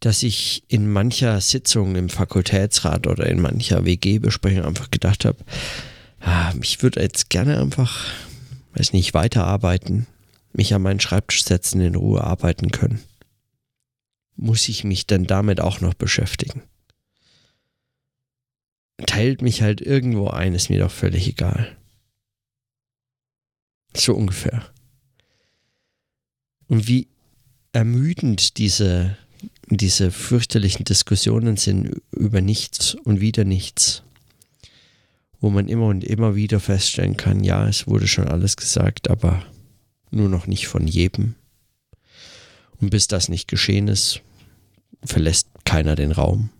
dass 0.00 0.22
ich 0.22 0.64
in 0.68 0.90
mancher 0.90 1.40
Sitzung 1.40 1.94
im 1.94 2.08
Fakultätsrat 2.08 3.06
oder 3.06 3.26
in 3.26 3.40
mancher 3.40 3.84
WG-Besprechung 3.84 4.64
einfach 4.64 4.90
gedacht 4.90 5.24
habe, 5.24 5.38
ah, 6.20 6.52
ich 6.60 6.82
würde 6.82 7.00
jetzt 7.00 7.30
gerne 7.30 7.60
einfach, 7.60 8.12
weiß 8.74 8.92
nicht, 8.92 9.14
weiterarbeiten, 9.14 10.06
mich 10.52 10.74
an 10.74 10.82
meinen 10.82 11.00
Schreibtisch 11.00 11.44
setzen, 11.44 11.80
in 11.80 11.94
Ruhe 11.94 12.22
arbeiten 12.22 12.70
können. 12.70 13.00
Muss 14.34 14.68
ich 14.68 14.82
mich 14.82 15.06
dann 15.06 15.24
damit 15.24 15.60
auch 15.60 15.80
noch 15.80 15.94
beschäftigen? 15.94 16.62
Teilt 19.06 19.42
mich 19.42 19.62
halt 19.62 19.80
irgendwo 19.80 20.28
ein, 20.28 20.54
ist 20.54 20.70
mir 20.70 20.78
doch 20.78 20.90
völlig 20.90 21.28
egal. 21.28 21.76
So 23.94 24.14
ungefähr. 24.14 24.72
Und 26.68 26.86
wie 26.88 27.08
ermüdend 27.72 28.58
diese 28.58 29.16
diese 29.68 30.10
fürchterlichen 30.10 30.84
Diskussionen 30.84 31.56
sind 31.56 32.02
über 32.10 32.40
nichts 32.40 32.94
und 32.94 33.20
wieder 33.20 33.44
nichts, 33.44 34.02
wo 35.40 35.50
man 35.50 35.68
immer 35.68 35.86
und 35.86 36.04
immer 36.04 36.34
wieder 36.34 36.60
feststellen 36.60 37.16
kann, 37.16 37.42
ja, 37.42 37.66
es 37.68 37.86
wurde 37.86 38.06
schon 38.06 38.28
alles 38.28 38.56
gesagt, 38.56 39.10
aber 39.10 39.44
nur 40.10 40.28
noch 40.28 40.46
nicht 40.46 40.68
von 40.68 40.86
jedem. 40.86 41.34
Und 42.80 42.90
bis 42.90 43.06
das 43.08 43.28
nicht 43.28 43.48
geschehen 43.48 43.88
ist, 43.88 44.20
verlässt 45.04 45.48
keiner 45.64 45.94
den 45.94 46.12
Raum. 46.12 46.50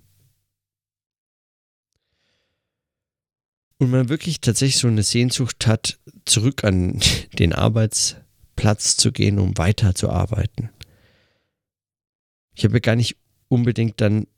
Und 3.82 3.90
man 3.90 4.08
wirklich 4.08 4.40
tatsächlich 4.40 4.78
so 4.78 4.86
eine 4.86 5.02
Sehnsucht 5.02 5.66
hat, 5.66 5.98
zurück 6.24 6.62
an 6.62 7.00
den 7.40 7.52
Arbeitsplatz 7.52 8.96
zu 8.96 9.10
gehen, 9.10 9.40
um 9.40 9.58
weiterzuarbeiten. 9.58 10.70
Ich 12.54 12.62
habe 12.62 12.80
gar 12.80 12.94
nicht 12.94 13.16
unbedingt 13.48 14.00
dann, 14.00 14.28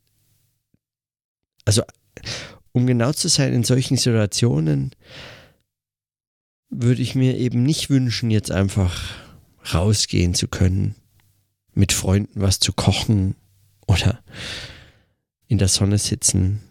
also 1.67 1.83
um 2.73 2.87
genau 2.87 3.13
zu 3.13 3.29
sein, 3.29 3.53
in 3.53 3.65
solchen 3.65 3.99
Situationen 3.99 4.93
würde 6.71 7.03
ich 7.03 7.15
mir 7.15 7.37
eben 7.37 7.65
nicht 7.65 7.91
wünschen, 7.91 8.31
jetzt 8.31 8.51
einfach 8.51 8.99
rausgehen 9.75 10.33
zu 10.33 10.49
können, 10.49 10.95
mit 11.75 11.93
Freunden 11.93 12.41
was 12.41 12.61
zu 12.61 12.73
kochen 12.73 13.35
oder 13.87 14.25
in 15.49 15.59
der 15.59 15.69
Sonne 15.69 15.99
sitzen 15.99 16.63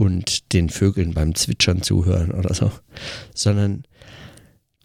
und 0.00 0.52
den 0.52 0.70
Vögeln 0.70 1.14
beim 1.14 1.34
Zwitschern 1.34 1.82
zuhören 1.82 2.30
oder 2.32 2.54
so, 2.54 2.72
sondern 3.34 3.84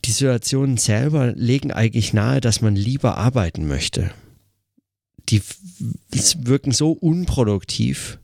die 0.03 0.11
Situationen 0.11 0.77
selber 0.77 1.31
legen 1.31 1.71
eigentlich 1.71 2.13
nahe, 2.13 2.41
dass 2.41 2.61
man 2.61 2.75
lieber 2.75 3.17
arbeiten 3.17 3.67
möchte 3.67 4.11
die 5.29 5.41
wirken 6.45 6.71
so 6.71 6.91
unproduktiv, 6.91 8.19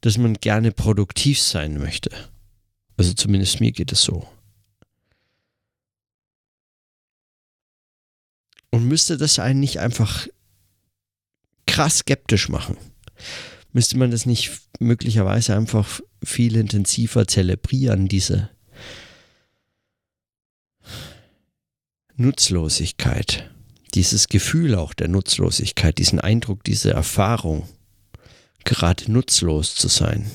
dass 0.00 0.18
man 0.18 0.34
gerne 0.34 0.72
produktiv 0.72 1.40
sein 1.40 1.78
möchte. 1.78 2.10
Also 2.96 3.12
zumindest 3.14 3.60
mir 3.60 3.72
geht 3.72 3.92
es 3.92 4.02
so. 4.02 4.28
Und 8.70 8.86
müsste 8.86 9.16
das 9.16 9.38
einen 9.38 9.60
nicht 9.60 9.78
einfach 9.78 10.26
krass 11.66 11.98
skeptisch 11.98 12.48
machen? 12.48 12.76
Müsste 13.74 13.98
man 13.98 14.10
das 14.10 14.24
nicht 14.24 14.52
möglicherweise 14.78 15.54
einfach 15.54 16.00
viel 16.22 16.56
intensiver 16.56 17.26
zelebrieren, 17.26 18.08
diese 18.08 18.48
Nutzlosigkeit? 22.16 23.50
dieses 23.94 24.28
Gefühl 24.28 24.74
auch 24.74 24.92
der 24.92 25.08
Nutzlosigkeit, 25.08 25.98
diesen 25.98 26.20
Eindruck, 26.20 26.64
diese 26.64 26.90
Erfahrung, 26.90 27.68
gerade 28.64 29.10
nutzlos 29.10 29.74
zu 29.74 29.88
sein, 29.88 30.30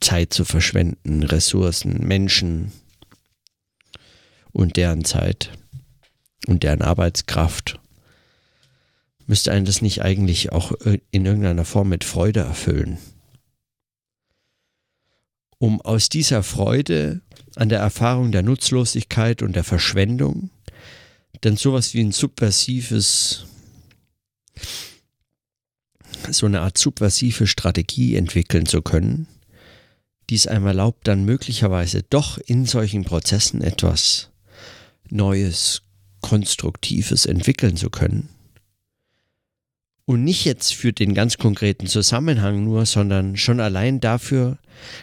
Zeit 0.00 0.32
zu 0.32 0.44
verschwenden, 0.44 1.22
Ressourcen, 1.22 2.06
Menschen 2.06 2.72
und 4.52 4.76
deren 4.76 5.04
Zeit 5.04 5.50
und 6.46 6.62
deren 6.62 6.82
Arbeitskraft, 6.82 7.78
müsste 9.26 9.52
einen 9.52 9.66
das 9.66 9.82
nicht 9.82 10.02
eigentlich 10.02 10.52
auch 10.52 10.72
in 11.10 11.26
irgendeiner 11.26 11.64
Form 11.64 11.88
mit 11.88 12.04
Freude 12.04 12.40
erfüllen? 12.40 12.98
Um 15.58 15.80
aus 15.80 16.08
dieser 16.08 16.42
Freude 16.42 17.22
an 17.56 17.68
der 17.68 17.80
Erfahrung 17.80 18.30
der 18.30 18.42
Nutzlosigkeit 18.42 19.42
und 19.42 19.56
der 19.56 19.64
Verschwendung 19.64 20.50
dann 21.40 21.56
sowas 21.56 21.94
wie 21.94 22.00
ein 22.00 22.12
subversives, 22.12 23.44
so 26.30 26.46
eine 26.46 26.60
Art 26.60 26.78
subversive 26.78 27.46
Strategie 27.46 28.16
entwickeln 28.16 28.66
zu 28.66 28.82
können, 28.82 29.28
die 30.28 30.34
es 30.34 30.46
einem 30.46 30.66
erlaubt, 30.66 31.06
dann 31.06 31.24
möglicherweise 31.24 32.02
doch 32.02 32.38
in 32.38 32.64
solchen 32.64 33.04
Prozessen 33.04 33.62
etwas 33.62 34.30
Neues, 35.08 35.82
Konstruktives 36.20 37.26
entwickeln 37.26 37.76
zu 37.76 37.90
können. 37.90 38.28
Und 40.06 40.22
nicht 40.22 40.44
jetzt 40.44 40.72
für 40.72 40.92
den 40.92 41.14
ganz 41.14 41.36
konkreten 41.36 41.88
Zusammenhang 41.88 42.62
nur, 42.62 42.86
sondern 42.86 43.36
schon 43.36 43.58
allein 43.58 44.00
dafür, 44.00 44.58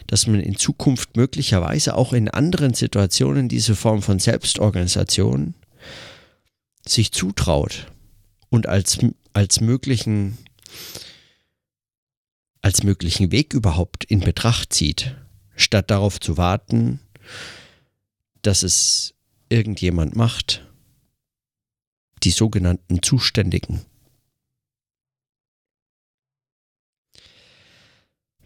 dass 0.08 0.28
man 0.28 0.40
in 0.40 0.56
Zukunft 0.56 1.18
möglicherweise 1.18 1.96
auch 1.96 2.14
in 2.14 2.30
anderen 2.30 2.74
Situationen 2.74 3.50
diese 3.50 3.76
Form 3.76 4.02
von 4.02 4.20
Selbstorganisation 4.20 5.56
sich 6.88 7.12
zutraut 7.12 7.92
und 8.50 8.68
als, 8.68 9.00
als 9.34 9.60
möglichen 9.60 10.38
als 12.64 12.84
möglichen 12.84 13.32
Weg 13.32 13.54
überhaupt 13.54 14.06
in 14.06 14.22
Betracht 14.22 14.74
zieht, 14.74 15.18
statt 15.56 15.92
darauf 15.92 16.20
zu 16.20 16.38
warten, 16.38 17.02
dass 18.42 18.64
es 18.64 19.14
irgendjemand 19.50 20.16
macht, 20.16 20.66
die 22.24 22.32
sogenannten 22.32 23.04
Zuständigen. 23.04 23.82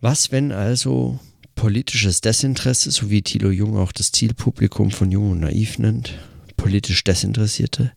Was, 0.02 0.32
wenn 0.32 0.52
also 0.52 1.20
politisches 1.56 2.22
Desinteresse, 2.22 2.92
so 2.92 3.10
wie 3.10 3.24
Thilo 3.24 3.50
Jung 3.50 3.78
auch 3.78 3.92
das 3.92 4.12
Zielpublikum 4.12 4.92
von 4.92 5.12
Jung 5.12 5.32
und 5.32 5.40
Naiv 5.40 5.80
nennt, 5.80 6.14
politisch 6.56 7.04
Desinteressierte, 7.04 7.92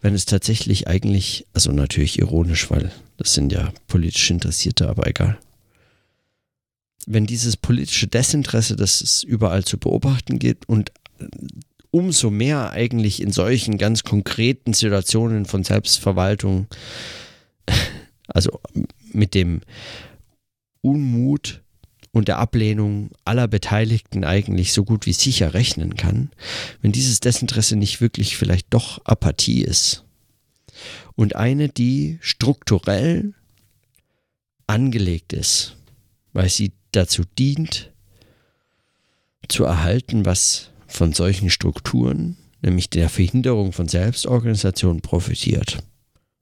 wenn 0.00 0.14
es 0.14 0.24
tatsächlich 0.24 0.88
eigentlich, 0.88 1.46
also 1.52 1.72
natürlich 1.72 2.18
ironisch, 2.18 2.70
weil 2.70 2.90
das 3.18 3.34
sind 3.34 3.52
ja 3.52 3.72
politisch 3.86 4.30
Interessierte, 4.30 4.88
aber 4.88 5.06
egal. 5.06 5.38
wenn 7.06 7.26
dieses 7.26 7.56
politische 7.56 8.08
Desinteresse, 8.08 8.74
das 8.74 9.00
es 9.00 9.22
überall 9.22 9.64
zu 9.64 9.78
beobachten 9.78 10.38
gibt 10.38 10.68
und 10.68 10.90
umso 11.90 12.30
mehr 12.30 12.70
eigentlich 12.70 13.22
in 13.22 13.30
solchen 13.30 13.78
ganz 13.78 14.02
konkreten 14.02 14.74
Situationen 14.74 15.46
von 15.46 15.64
Selbstverwaltung, 15.64 16.66
also 18.26 18.60
mit 19.12 19.34
dem 19.34 19.60
Unmut 20.86 21.62
und 22.12 22.28
der 22.28 22.38
Ablehnung 22.38 23.10
aller 23.24 23.48
Beteiligten 23.48 24.24
eigentlich 24.24 24.72
so 24.72 24.84
gut 24.84 25.04
wie 25.04 25.12
sicher 25.12 25.52
rechnen 25.52 25.96
kann, 25.96 26.30
wenn 26.80 26.92
dieses 26.92 27.20
Desinteresse 27.20 27.76
nicht 27.76 28.00
wirklich 28.00 28.36
vielleicht 28.36 28.68
doch 28.70 29.04
Apathie 29.04 29.62
ist. 29.62 30.04
Und 31.14 31.36
eine, 31.36 31.68
die 31.68 32.18
strukturell 32.20 33.34
angelegt 34.66 35.32
ist, 35.32 35.76
weil 36.32 36.48
sie 36.48 36.72
dazu 36.92 37.24
dient, 37.38 37.92
zu 39.48 39.64
erhalten, 39.64 40.24
was 40.24 40.70
von 40.86 41.12
solchen 41.12 41.50
Strukturen, 41.50 42.36
nämlich 42.62 42.90
der 42.90 43.08
Verhinderung 43.08 43.72
von 43.72 43.88
Selbstorganisation, 43.88 45.00
profitiert. 45.00 45.78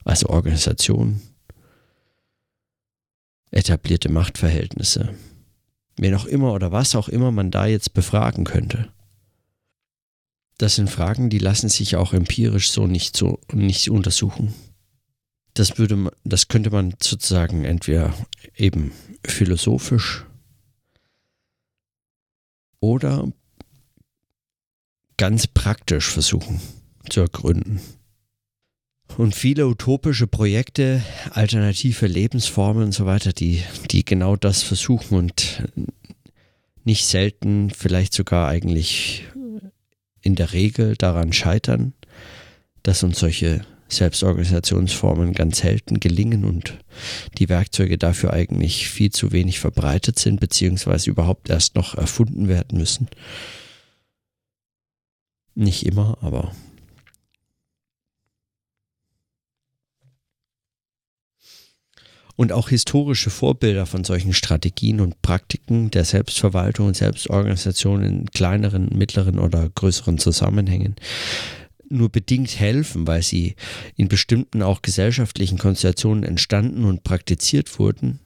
Also 0.04 0.28
Organisation, 0.28 1.20
etablierte 3.54 4.10
Machtverhältnisse, 4.10 5.14
wen 5.96 6.14
auch 6.14 6.26
immer 6.26 6.52
oder 6.52 6.72
was 6.72 6.94
auch 6.94 7.08
immer 7.08 7.30
man 7.30 7.50
da 7.50 7.66
jetzt 7.66 7.94
befragen 7.94 8.44
könnte. 8.44 8.92
Das 10.58 10.76
sind 10.76 10.90
Fragen, 10.90 11.30
die 11.30 11.38
lassen 11.38 11.68
sich 11.68 11.96
auch 11.96 12.12
empirisch 12.12 12.70
so 12.70 12.86
nicht 12.86 13.16
so 13.16 13.40
nicht 13.52 13.90
untersuchen. 13.90 14.54
Das 15.54 15.78
würde 15.78 16.10
das 16.24 16.48
könnte 16.48 16.70
man 16.70 16.94
sozusagen 17.00 17.64
entweder 17.64 18.12
eben 18.56 18.92
philosophisch 19.24 20.24
oder 22.80 23.32
ganz 25.16 25.46
praktisch 25.46 26.10
versuchen 26.10 26.60
zu 27.08 27.20
ergründen. 27.20 27.80
Und 29.16 29.34
viele 29.34 29.68
utopische 29.68 30.26
Projekte, 30.26 31.02
alternative 31.30 32.06
Lebensformen 32.06 32.84
und 32.84 32.92
so 32.92 33.06
weiter, 33.06 33.32
die, 33.32 33.62
die 33.90 34.04
genau 34.04 34.34
das 34.34 34.62
versuchen 34.62 35.16
und 35.16 35.62
nicht 36.84 37.06
selten, 37.06 37.70
vielleicht 37.70 38.12
sogar 38.12 38.48
eigentlich 38.48 39.24
in 40.20 40.34
der 40.34 40.52
Regel 40.52 40.96
daran 40.96 41.32
scheitern, 41.32 41.92
dass 42.82 43.04
uns 43.04 43.20
solche 43.20 43.64
Selbstorganisationsformen 43.88 45.32
ganz 45.32 45.58
selten 45.58 46.00
gelingen 46.00 46.44
und 46.44 46.78
die 47.38 47.48
Werkzeuge 47.48 47.98
dafür 47.98 48.32
eigentlich 48.32 48.88
viel 48.88 49.10
zu 49.10 49.30
wenig 49.30 49.60
verbreitet 49.60 50.18
sind, 50.18 50.40
beziehungsweise 50.40 51.10
überhaupt 51.10 51.50
erst 51.50 51.76
noch 51.76 51.94
erfunden 51.94 52.48
werden 52.48 52.78
müssen. 52.78 53.08
Nicht 55.54 55.86
immer, 55.86 56.18
aber 56.20 56.52
und 62.36 62.52
auch 62.52 62.68
historische 62.68 63.30
Vorbilder 63.30 63.86
von 63.86 64.04
solchen 64.04 64.32
Strategien 64.32 65.00
und 65.00 65.22
Praktiken 65.22 65.90
der 65.90 66.04
Selbstverwaltung 66.04 66.88
und 66.88 66.96
Selbstorganisation 66.96 68.02
in 68.02 68.26
kleineren, 68.30 68.88
mittleren 68.92 69.38
oder 69.38 69.68
größeren 69.68 70.18
Zusammenhängen 70.18 70.96
nur 71.88 72.10
bedingt 72.10 72.58
helfen, 72.58 73.06
weil 73.06 73.22
sie 73.22 73.54
in 73.96 74.08
bestimmten 74.08 74.62
auch 74.62 74.82
gesellschaftlichen 74.82 75.58
Konstellationen 75.58 76.24
entstanden 76.24 76.84
und 76.84 77.04
praktiziert 77.04 77.78
wurden, 77.78 78.20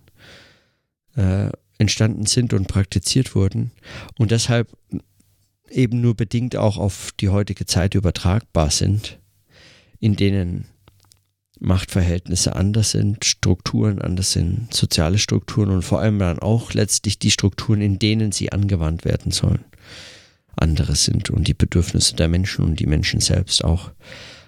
äh, 1.16 1.50
entstanden 1.78 2.26
sind 2.26 2.52
und 2.52 2.68
praktiziert 2.68 3.34
wurden. 3.34 3.72
Und 4.18 4.30
deshalb 4.30 4.68
eben 5.70 6.00
nur 6.00 6.16
bedingt 6.16 6.56
auch 6.56 6.78
auf 6.78 7.10
die 7.20 7.28
heutige 7.28 7.66
Zeit 7.66 7.94
übertragbar 7.94 8.70
sind, 8.70 9.18
in 10.00 10.16
denen 10.16 10.66
Machtverhältnisse 11.60 12.54
anders 12.54 12.92
sind, 12.92 13.24
Strukturen 13.24 14.00
anders 14.00 14.32
sind, 14.32 14.72
soziale 14.72 15.18
Strukturen 15.18 15.70
und 15.70 15.82
vor 15.82 16.00
allem 16.00 16.18
dann 16.18 16.38
auch 16.38 16.72
letztlich 16.72 17.18
die 17.18 17.30
Strukturen, 17.30 17.80
in 17.80 17.98
denen 17.98 18.32
sie 18.32 18.52
angewandt 18.52 19.04
werden 19.04 19.32
sollen, 19.32 19.64
andere 20.56 20.94
sind 20.94 21.30
und 21.30 21.48
die 21.48 21.54
Bedürfnisse 21.54 22.14
der 22.14 22.28
Menschen 22.28 22.64
und 22.64 22.80
die 22.80 22.86
Menschen 22.86 23.20
selbst 23.20 23.64
auch 23.64 23.92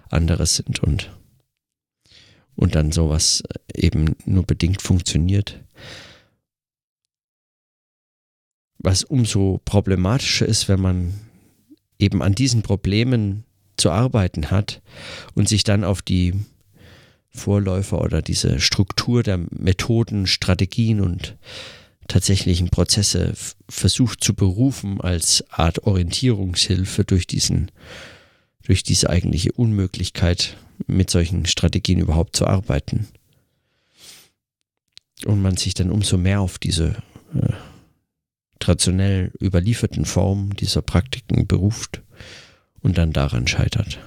andere 0.09 0.47
sind 0.47 0.83
und, 0.83 1.11
und 2.55 2.75
dann 2.75 2.93
sowas 2.93 3.43
eben 3.75 4.17
nur 4.25 4.45
bedingt 4.45 4.83
funktioniert. 4.83 5.61
Was 8.79 9.05
umso 9.05 9.61
problematischer 9.65 10.47
ist, 10.47 10.69
wenn 10.69 10.81
man 10.81 11.15
eben 11.99 12.23
an 12.23 12.35
diesen 12.35 12.63
Problemen 12.63 13.45
zu 13.77 13.91
arbeiten 13.91 14.51
hat 14.51 14.81
und 15.35 15.49
sich 15.49 15.65
dann 15.65 15.85
auf 15.85 16.03
die 16.03 16.35
Vorläufer 17.31 18.01
oder 18.01 18.23
diese 18.23 18.61
Struktur 18.61 19.23
der 19.23 19.39
Methoden, 19.51 20.27
Strategien 20.27 21.01
und 21.01 21.37
tatsächlichen 22.09 22.71
Prozesse 22.71 23.35
versucht 23.69 24.23
zu 24.23 24.35
berufen 24.35 25.01
als 25.01 25.45
Art 25.51 25.85
Orientierungshilfe 25.85 27.05
durch 27.05 27.27
diesen, 27.27 27.71
durch 28.65 28.83
diese 28.83 29.09
eigentliche 29.09 29.53
Unmöglichkeit, 29.53 30.57
mit 30.87 31.11
solchen 31.11 31.47
Strategien 31.47 32.01
überhaupt 32.01 32.35
zu 32.35 32.47
arbeiten. 32.47 33.07
Und 35.27 35.43
man 35.43 35.57
sich 35.57 35.75
dann 35.75 35.91
umso 35.91 36.17
mehr 36.17 36.41
auf 36.41 36.59
diese 36.59 36.97
äh, 37.35 37.53
traditionell 38.59 39.31
überlieferten 39.41 40.05
Formen 40.05 40.51
dieser 40.57 40.83
Praktiken 40.83 41.47
beruft 41.47 42.03
und 42.81 42.97
dann 42.99 43.13
daran 43.13 43.47
scheitert. 43.47 43.99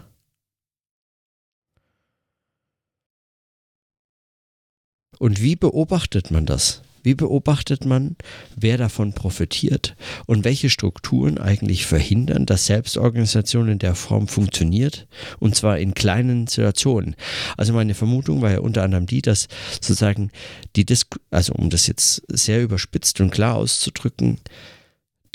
Und 5.24 5.42
wie 5.42 5.56
beobachtet 5.56 6.32
man 6.32 6.46
das? 6.46 6.82
Wie 7.02 7.16
beobachtet 7.16 7.86
man, 7.86 8.18
wer 8.58 8.78
davon 8.78 9.14
profitiert 9.14 9.96
und 10.26 10.44
welche 10.44 10.70
Strukturen 10.70 11.38
eigentlich 11.38 11.86
verhindern, 11.86 12.46
dass 12.46 12.66
Selbstorganisation 12.66 13.70
in 13.70 13.80
der 13.80 13.96
Form 13.96 14.28
funktioniert 14.28 15.08
und 15.40 15.56
zwar 15.56 15.80
in 15.80 15.94
kleinen 15.94 16.48
Situationen? 16.48 17.16
Also 17.56 17.72
meine 17.72 17.94
Vermutung 17.94 18.42
war 18.42 18.52
ja 18.52 18.60
unter 18.60 18.84
anderem 18.84 19.06
die, 19.06 19.22
dass 19.22 19.48
sozusagen 19.72 20.30
die 20.76 20.84
Disku 20.84 21.20
also 21.32 21.54
um 21.54 21.70
das 21.70 21.88
jetzt 21.88 22.24
sehr 22.28 22.62
überspitzt 22.62 23.22
und 23.22 23.32
klar 23.32 23.56
auszudrücken, 23.56 24.40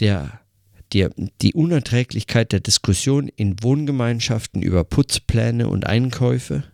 der 0.01 0.39
die, 0.93 1.09
die 1.41 1.55
Unerträglichkeit 1.55 2.53
der 2.53 2.61
Diskussion 2.61 3.31
in 3.37 3.63
Wohngemeinschaften 3.63 4.61
über 4.61 4.85
Putzpläne 4.85 5.67
und 5.67 5.87
Einkäufe 5.87 6.65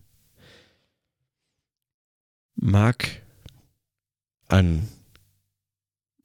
mag 2.57 3.23
an 4.49 4.89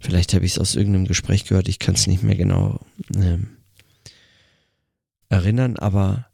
Vielleicht 0.00 0.34
habe 0.34 0.44
ich 0.44 0.52
es 0.52 0.58
aus 0.58 0.74
irgendeinem 0.74 1.06
Gespräch 1.06 1.46
gehört. 1.46 1.66
Ich 1.66 1.78
kann 1.78 1.94
es 1.94 2.06
nicht 2.06 2.22
mehr 2.22 2.36
genau 2.36 2.80
ähm, 3.16 3.56
erinnern, 5.30 5.78
aber 5.78 6.26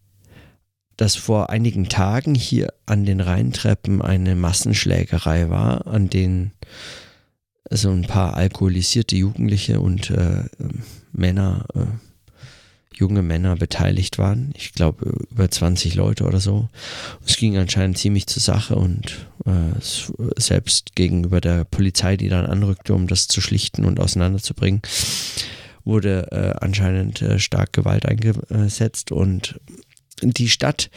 dass 0.97 1.15
vor 1.15 1.51
einigen 1.51 1.89
Tagen 1.89 2.35
hier 2.35 2.75
an 2.85 3.05
den 3.05 3.21
Rheintreppen 3.21 4.03
eine 4.03 4.35
Massenschlägerei 4.35 5.51
war, 5.51 5.87
an 5.87 6.11
denen 6.11 6.51
so 7.71 7.93
ein 7.93 8.09
paar 8.09 8.35
alkoholisierte 8.35 9.15
Jugendliche 9.15 9.79
und 9.79 10.11
äh, 10.11 10.43
Männer 11.13 11.65
äh, 11.77 12.14
junge 12.97 13.23
Männer 13.23 13.57
beteiligt 13.57 14.19
waren. 14.19 14.53
Ich 14.57 14.73
glaube 14.73 15.27
über 15.31 15.51
20 15.51 15.95
Leute 15.95 16.25
oder 16.25 16.41
so. 16.41 16.69
Es 17.27 17.37
ging 17.37 17.57
anscheinend 17.57 17.99
ziemlich 17.99 18.27
zur 18.27 18.43
Sache 18.43 18.77
und 18.77 19.29
äh, 19.47 19.51
selbst 20.37 20.95
gegenüber 20.95 21.41
der 21.41 21.65
Polizei, 21.65 22.17
die 22.17 22.29
dann 22.29 22.47
anrückte, 22.47 22.95
um 22.95 23.07
das 23.07 23.27
zu 23.29 23.41
schlichten 23.41 23.85
und 23.85 24.01
auseinanderzubringen, 24.01 24.83
wurde 25.85 26.29
äh, 26.33 26.65
anscheinend 26.65 27.21
äh, 27.23 27.39
stark 27.39 27.73
Gewalt 27.73 28.07
eingesetzt 28.07 29.13
und 29.13 29.61
die 30.23 30.49
Stadt 30.49 30.91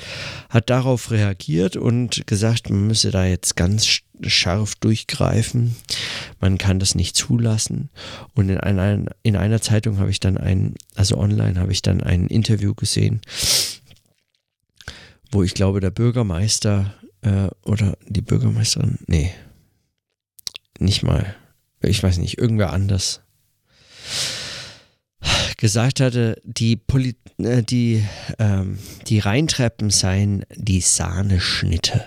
hat 0.50 0.70
darauf 0.70 1.12
reagiert 1.12 1.76
und 1.76 2.28
gesagt, 2.28 2.70
man 2.70 2.88
müsse 2.88 3.12
da 3.12 3.26
jetzt 3.26 3.56
ganz 3.56 3.86
scharf 4.22 4.76
durchgreifen. 4.76 5.76
Man 6.40 6.58
kann 6.58 6.80
das 6.80 6.96
nicht 6.96 7.16
zulassen. 7.16 7.90
Und 8.34 8.50
in 8.50 8.60
einer, 8.60 9.06
in 9.24 9.36
einer 9.36 9.62
Zeitung 9.62 10.00
habe 10.00 10.10
ich 10.10 10.20
dann 10.20 10.38
ein, 10.38 10.76
also 10.96 11.18
online 11.18 11.60
habe 11.60 11.72
ich 11.72 11.82
dann 11.82 12.02
ein 12.02 12.28
Interview 12.28 12.74
gesehen, 12.74 13.22
wo 15.32 15.44
ich 15.44 15.54
glaube, 15.54 15.80
der 15.80 15.92
Bürgermeister 15.92 16.94
äh, 17.22 17.50
oder 17.64 17.98
die 18.08 18.22
Bürgermeisterin, 18.22 19.00
nee, 19.08 19.34
nicht 20.80 21.04
mal, 21.04 21.36
ich 21.82 22.02
weiß 22.02 22.18
nicht, 22.18 22.38
irgendwer 22.38 22.72
anders 22.72 23.22
gesagt 25.58 26.00
hatte, 26.00 26.40
die, 26.44 26.76
Poli 26.76 27.16
äh, 27.40 27.64
die, 27.64 28.06
ähm, 28.40 28.78
die 29.08 29.20
Rheintreppen 29.20 29.90
seien 29.90 30.46
die 30.56 30.82
Sahneschnitte 30.82 32.06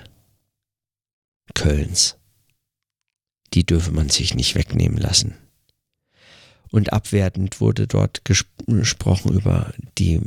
Kölns. 1.60 2.16
Die 3.54 3.64
dürfe 3.64 3.92
man 3.92 4.08
sich 4.08 4.34
nicht 4.34 4.54
wegnehmen 4.54 4.98
lassen. 4.98 5.34
Und 6.70 6.92
abwertend 6.92 7.60
wurde 7.60 7.86
dort 7.86 8.22
gesprochen 8.24 9.32
über 9.32 9.74
die, 9.98 10.20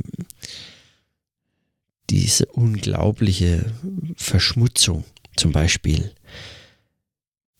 diese 2.10 2.46
unglaubliche 2.46 3.72
Verschmutzung, 4.16 5.04
zum 5.36 5.52
Beispiel 5.52 6.14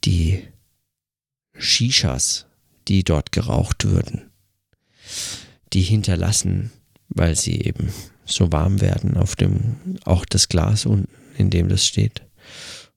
die 0.05 0.47
Shishas, 1.57 2.47
die 2.89 3.05
dort 3.05 3.33
geraucht 3.33 3.85
würden 3.85 4.31
die 5.75 5.83
hinterlassen, 5.83 6.71
weil 7.09 7.37
sie 7.37 7.61
eben 7.61 7.93
so 8.25 8.53
warm 8.53 8.81
werden 8.81 9.17
auf 9.17 9.37
dem, 9.37 9.77
auch 10.05 10.25
das 10.25 10.49
Glas 10.49 10.87
unten, 10.87 11.09
in 11.37 11.51
dem 11.51 11.69
das 11.69 11.87
steht. 11.87 12.23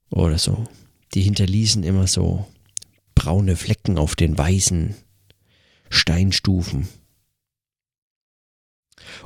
Oder 0.10 0.38
so. 0.38 0.66
Die 1.14 1.22
hinterließen 1.22 1.84
immer 1.84 2.08
so 2.08 2.48
braune 3.16 3.56
Flecken 3.56 3.98
auf 3.98 4.16
den 4.16 4.38
weißen 4.38 4.96
Steinstufen. 5.90 6.88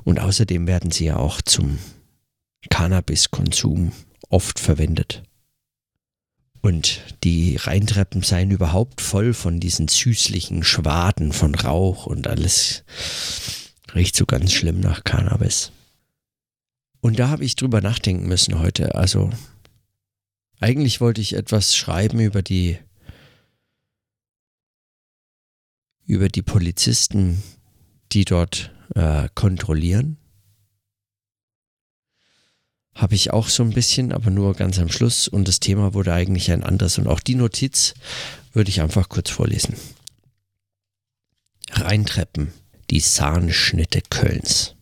Und 0.03 0.19
außerdem 0.19 0.67
werden 0.67 0.91
sie 0.91 1.05
ja 1.05 1.17
auch 1.17 1.41
zum 1.41 1.79
Cannabiskonsum 2.69 3.91
oft 4.29 4.59
verwendet. 4.59 5.23
Und 6.61 7.01
die 7.23 7.55
Rheintreppen 7.55 8.21
seien 8.21 8.51
überhaupt 8.51 9.01
voll 9.01 9.33
von 9.33 9.59
diesen 9.59 9.87
süßlichen 9.87 10.63
Schwaden 10.63 11.33
von 11.33 11.55
Rauch 11.55 12.05
und 12.05 12.27
alles 12.27 12.83
riecht 13.95 14.15
so 14.15 14.25
ganz 14.25 14.53
schlimm 14.53 14.79
nach 14.79 15.03
Cannabis. 15.03 15.71
Und 17.01 17.17
da 17.17 17.29
habe 17.29 17.43
ich 17.43 17.55
drüber 17.55 17.81
nachdenken 17.81 18.27
müssen 18.27 18.59
heute. 18.59 18.93
Also 18.93 19.31
eigentlich 20.61 21.01
wollte 21.01 21.19
ich 21.19 21.33
etwas 21.33 21.75
schreiben 21.75 22.19
über 22.19 22.41
die 22.41 22.77
über 26.05 26.29
die 26.29 26.41
Polizisten, 26.41 27.43
die 28.11 28.25
dort 28.25 28.73
äh, 28.95 29.29
kontrollieren 29.35 30.17
habe 32.93 33.15
ich 33.15 33.31
auch 33.31 33.47
so 33.47 33.63
ein 33.63 33.71
bisschen, 33.71 34.11
aber 34.11 34.29
nur 34.29 34.53
ganz 34.53 34.79
am 34.79 34.89
Schluss. 34.89 35.27
Und 35.27 35.47
das 35.47 35.59
Thema 35.59 35.93
wurde 35.93 36.13
eigentlich 36.13 36.51
ein 36.51 36.63
anderes. 36.63 36.97
Und 36.97 37.07
auch 37.07 37.19
die 37.19 37.35
Notiz 37.35 37.93
würde 38.53 38.69
ich 38.69 38.81
einfach 38.81 39.09
kurz 39.09 39.29
vorlesen. 39.29 39.75
Rheintreppen, 41.71 42.51
die 42.89 42.99
Sahnschnitte 42.99 44.01
Kölns. 44.09 44.75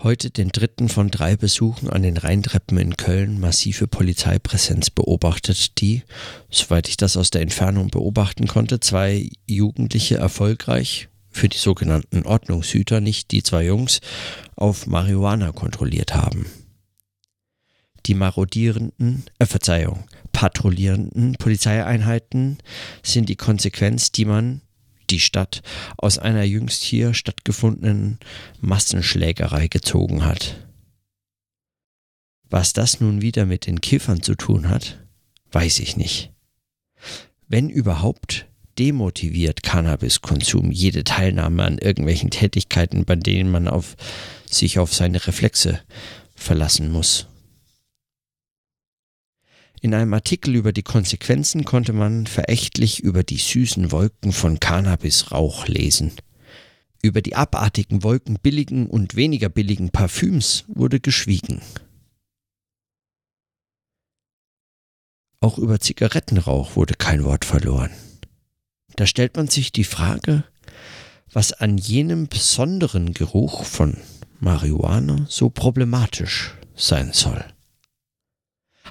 Heute 0.00 0.30
den 0.30 0.50
dritten 0.50 0.88
von 0.88 1.10
drei 1.10 1.34
Besuchen 1.34 1.90
an 1.90 2.02
den 2.02 2.16
Rheintreppen 2.16 2.78
in 2.78 2.96
Köln 2.96 3.40
massive 3.40 3.88
Polizeipräsenz 3.88 4.90
beobachtet, 4.90 5.80
die, 5.80 6.04
soweit 6.50 6.88
ich 6.88 6.96
das 6.96 7.16
aus 7.16 7.30
der 7.30 7.42
Entfernung 7.42 7.90
beobachten 7.90 8.46
konnte, 8.46 8.78
zwei 8.78 9.28
Jugendliche 9.48 10.16
erfolgreich, 10.16 11.08
für 11.30 11.48
die 11.48 11.58
sogenannten 11.58 12.22
Ordnungshüter 12.24 13.00
nicht 13.00 13.32
die 13.32 13.42
zwei 13.42 13.64
Jungs 13.64 14.00
auf 14.54 14.86
Marihuana 14.86 15.50
kontrolliert 15.50 16.14
haben. 16.14 16.46
Die 18.06 18.14
marodierenden, 18.14 19.24
äh, 19.40 19.46
Verzeihung, 19.46 20.04
patrouillierenden 20.30 21.34
Polizeieinheiten 21.34 22.58
sind 23.02 23.28
die 23.28 23.36
Konsequenz, 23.36 24.12
die 24.12 24.24
man, 24.24 24.60
die 25.10 25.20
Stadt, 25.20 25.62
aus 25.96 26.18
einer 26.18 26.44
jüngst 26.44 26.82
hier 26.82 27.14
stattgefundenen 27.14 28.18
Massenschlägerei 28.60 29.68
gezogen 29.68 30.24
hat. 30.24 30.68
Was 32.50 32.72
das 32.72 33.00
nun 33.00 33.20
wieder 33.20 33.46
mit 33.46 33.66
den 33.66 33.80
Kiffern 33.80 34.22
zu 34.22 34.34
tun 34.34 34.68
hat, 34.68 34.98
weiß 35.52 35.80
ich 35.80 35.96
nicht. 35.96 36.32
Wenn 37.46 37.68
überhaupt, 37.68 38.46
demotiviert 38.78 39.62
Cannabiskonsum 39.62 40.70
jede 40.70 41.04
Teilnahme 41.04 41.64
an 41.64 41.78
irgendwelchen 41.78 42.30
Tätigkeiten, 42.30 43.04
bei 43.04 43.16
denen 43.16 43.50
man 43.50 43.68
auf, 43.68 43.96
sich 44.46 44.78
auf 44.78 44.94
seine 44.94 45.26
Reflexe 45.26 45.80
verlassen 46.34 46.90
muss. 46.90 47.26
In 49.80 49.94
einem 49.94 50.12
Artikel 50.12 50.56
über 50.56 50.72
die 50.72 50.82
Konsequenzen 50.82 51.64
konnte 51.64 51.92
man 51.92 52.26
verächtlich 52.26 53.00
über 53.00 53.22
die 53.22 53.36
süßen 53.36 53.92
Wolken 53.92 54.32
von 54.32 54.58
Cannabisrauch 54.58 55.68
lesen. 55.68 56.12
Über 57.00 57.22
die 57.22 57.36
abartigen 57.36 58.02
Wolken 58.02 58.38
billigen 58.42 58.88
und 58.88 59.14
weniger 59.14 59.48
billigen 59.48 59.90
Parfüms 59.90 60.64
wurde 60.66 60.98
geschwiegen. 60.98 61.62
Auch 65.40 65.58
über 65.58 65.78
Zigarettenrauch 65.78 66.74
wurde 66.74 66.94
kein 66.94 67.22
Wort 67.22 67.44
verloren. 67.44 67.90
Da 68.96 69.06
stellt 69.06 69.36
man 69.36 69.46
sich 69.46 69.70
die 69.70 69.84
Frage, 69.84 70.42
was 71.32 71.52
an 71.52 71.78
jenem 71.78 72.26
besonderen 72.26 73.14
Geruch 73.14 73.64
von 73.64 73.96
Marihuana 74.40 75.26
so 75.28 75.50
problematisch 75.50 76.56
sein 76.74 77.12
soll. 77.12 77.44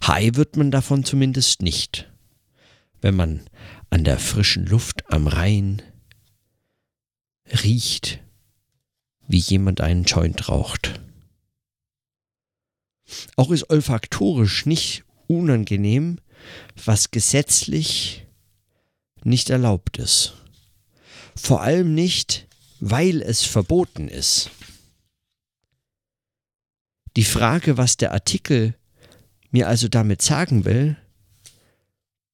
High 0.05 0.35
wird 0.35 0.57
man 0.57 0.71
davon 0.71 1.03
zumindest 1.03 1.61
nicht, 1.61 2.11
wenn 3.01 3.15
man 3.15 3.49
an 3.89 4.03
der 4.03 4.19
frischen 4.19 4.65
Luft 4.65 5.11
am 5.11 5.27
Rhein 5.27 5.81
riecht, 7.63 8.19
wie 9.27 9.39
jemand 9.39 9.81
einen 9.81 10.03
Joint 10.03 10.49
raucht. 10.49 11.01
Auch 13.35 13.51
ist 13.51 13.69
olfaktorisch 13.69 14.65
nicht 14.65 15.03
unangenehm, 15.27 16.19
was 16.85 17.11
gesetzlich 17.11 18.25
nicht 19.23 19.49
erlaubt 19.49 19.97
ist. 19.97 20.33
Vor 21.35 21.61
allem 21.61 21.93
nicht, 21.93 22.47
weil 22.79 23.21
es 23.21 23.43
verboten 23.43 24.07
ist. 24.07 24.49
Die 27.15 27.23
Frage, 27.23 27.77
was 27.77 27.97
der 27.97 28.11
Artikel 28.11 28.75
mir 29.51 29.67
also 29.67 29.87
damit 29.87 30.21
sagen 30.21 30.65
will, 30.65 30.97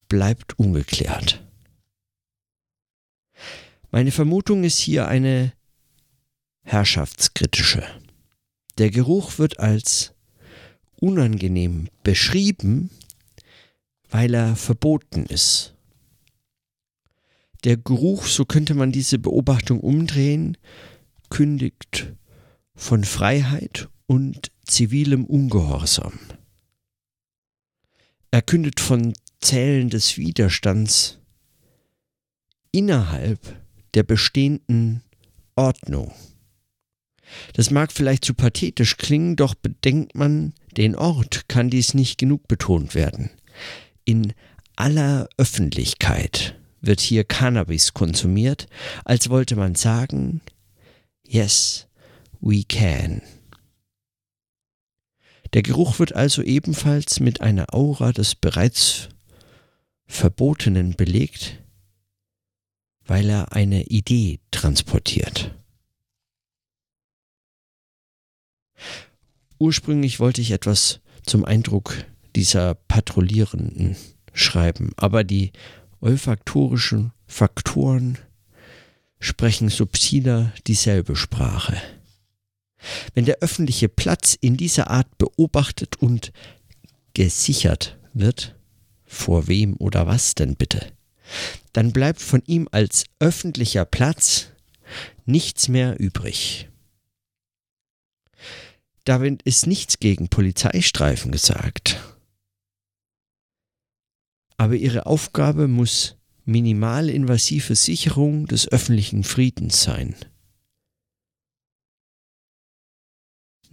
bleibt 0.08 0.58
ungeklärt. 0.58 1.42
Meine 3.90 4.10
Vermutung 4.10 4.64
ist 4.64 4.78
hier 4.78 5.06
eine 5.08 5.52
herrschaftskritische. 6.62 7.84
Der 8.78 8.90
Geruch 8.90 9.38
wird 9.38 9.60
als 9.60 10.14
unangenehm 11.00 11.88
beschrieben, 12.02 12.90
weil 14.10 14.34
er 14.34 14.56
verboten 14.56 15.26
ist. 15.26 15.74
Der 17.64 17.76
Geruch, 17.76 18.26
so 18.26 18.44
könnte 18.44 18.74
man 18.74 18.92
diese 18.92 19.18
Beobachtung 19.18 19.80
umdrehen, 19.80 20.56
kündigt 21.30 22.12
von 22.74 23.04
Freiheit 23.04 23.88
und 24.06 24.50
zivilem 24.66 25.24
Ungehorsam. 25.24 26.18
Er 28.34 28.42
kündet 28.42 28.80
von 28.80 29.12
Zellen 29.40 29.90
des 29.90 30.18
Widerstands 30.18 31.20
innerhalb 32.72 33.38
der 33.94 34.02
bestehenden 34.02 35.04
Ordnung. 35.54 36.12
Das 37.52 37.70
mag 37.70 37.92
vielleicht 37.92 38.24
zu 38.24 38.34
pathetisch 38.34 38.96
klingen, 38.96 39.36
doch 39.36 39.54
bedenkt 39.54 40.16
man 40.16 40.52
den 40.76 40.96
Ort, 40.96 41.48
kann 41.48 41.70
dies 41.70 41.94
nicht 41.94 42.18
genug 42.18 42.48
betont 42.48 42.96
werden. 42.96 43.30
In 44.04 44.32
aller 44.74 45.28
Öffentlichkeit 45.36 46.58
wird 46.80 47.00
hier 47.00 47.22
Cannabis 47.22 47.94
konsumiert, 47.94 48.66
als 49.04 49.30
wollte 49.30 49.54
man 49.54 49.76
sagen, 49.76 50.40
yes, 51.24 51.86
we 52.40 52.64
can. 52.64 53.22
Der 55.54 55.62
Geruch 55.62 56.00
wird 56.00 56.16
also 56.16 56.42
ebenfalls 56.42 57.20
mit 57.20 57.40
einer 57.40 57.72
Aura 57.72 58.12
des 58.12 58.34
bereits 58.34 59.08
Verbotenen 60.04 60.96
belegt, 60.96 61.62
weil 63.06 63.30
er 63.30 63.52
eine 63.52 63.84
Idee 63.84 64.40
transportiert. 64.50 65.54
Ursprünglich 69.58 70.18
wollte 70.18 70.40
ich 70.40 70.50
etwas 70.50 71.00
zum 71.22 71.44
Eindruck 71.44 72.04
dieser 72.34 72.74
Patrouillierenden 72.74 73.96
schreiben, 74.32 74.90
aber 74.96 75.22
die 75.22 75.52
olfaktorischen 76.00 77.12
Faktoren 77.26 78.18
sprechen 79.20 79.68
subtiler 79.68 80.52
dieselbe 80.66 81.14
Sprache. 81.14 81.80
Wenn 83.14 83.24
der 83.24 83.38
öffentliche 83.40 83.88
Platz 83.88 84.36
in 84.40 84.56
dieser 84.56 84.90
Art 84.90 85.18
beobachtet 85.18 85.96
und 85.96 86.32
gesichert 87.14 87.98
wird, 88.12 88.56
vor 89.04 89.48
wem 89.48 89.76
oder 89.76 90.06
was 90.06 90.34
denn 90.34 90.56
bitte? 90.56 90.92
Dann 91.72 91.92
bleibt 91.92 92.20
von 92.20 92.42
ihm 92.46 92.68
als 92.70 93.04
öffentlicher 93.18 93.84
Platz 93.84 94.48
nichts 95.24 95.68
mehr 95.68 95.98
übrig. 95.98 96.68
Damit 99.04 99.42
ist 99.42 99.66
nichts 99.66 99.98
gegen 99.98 100.28
Polizeistreifen 100.28 101.30
gesagt. 101.30 102.00
Aber 104.56 104.74
ihre 104.74 105.06
Aufgabe 105.06 105.68
muss 105.68 106.16
minimalinvasive 106.44 107.74
Sicherung 107.74 108.46
des 108.46 108.68
öffentlichen 108.68 109.24
Friedens 109.24 109.82
sein. 109.82 110.14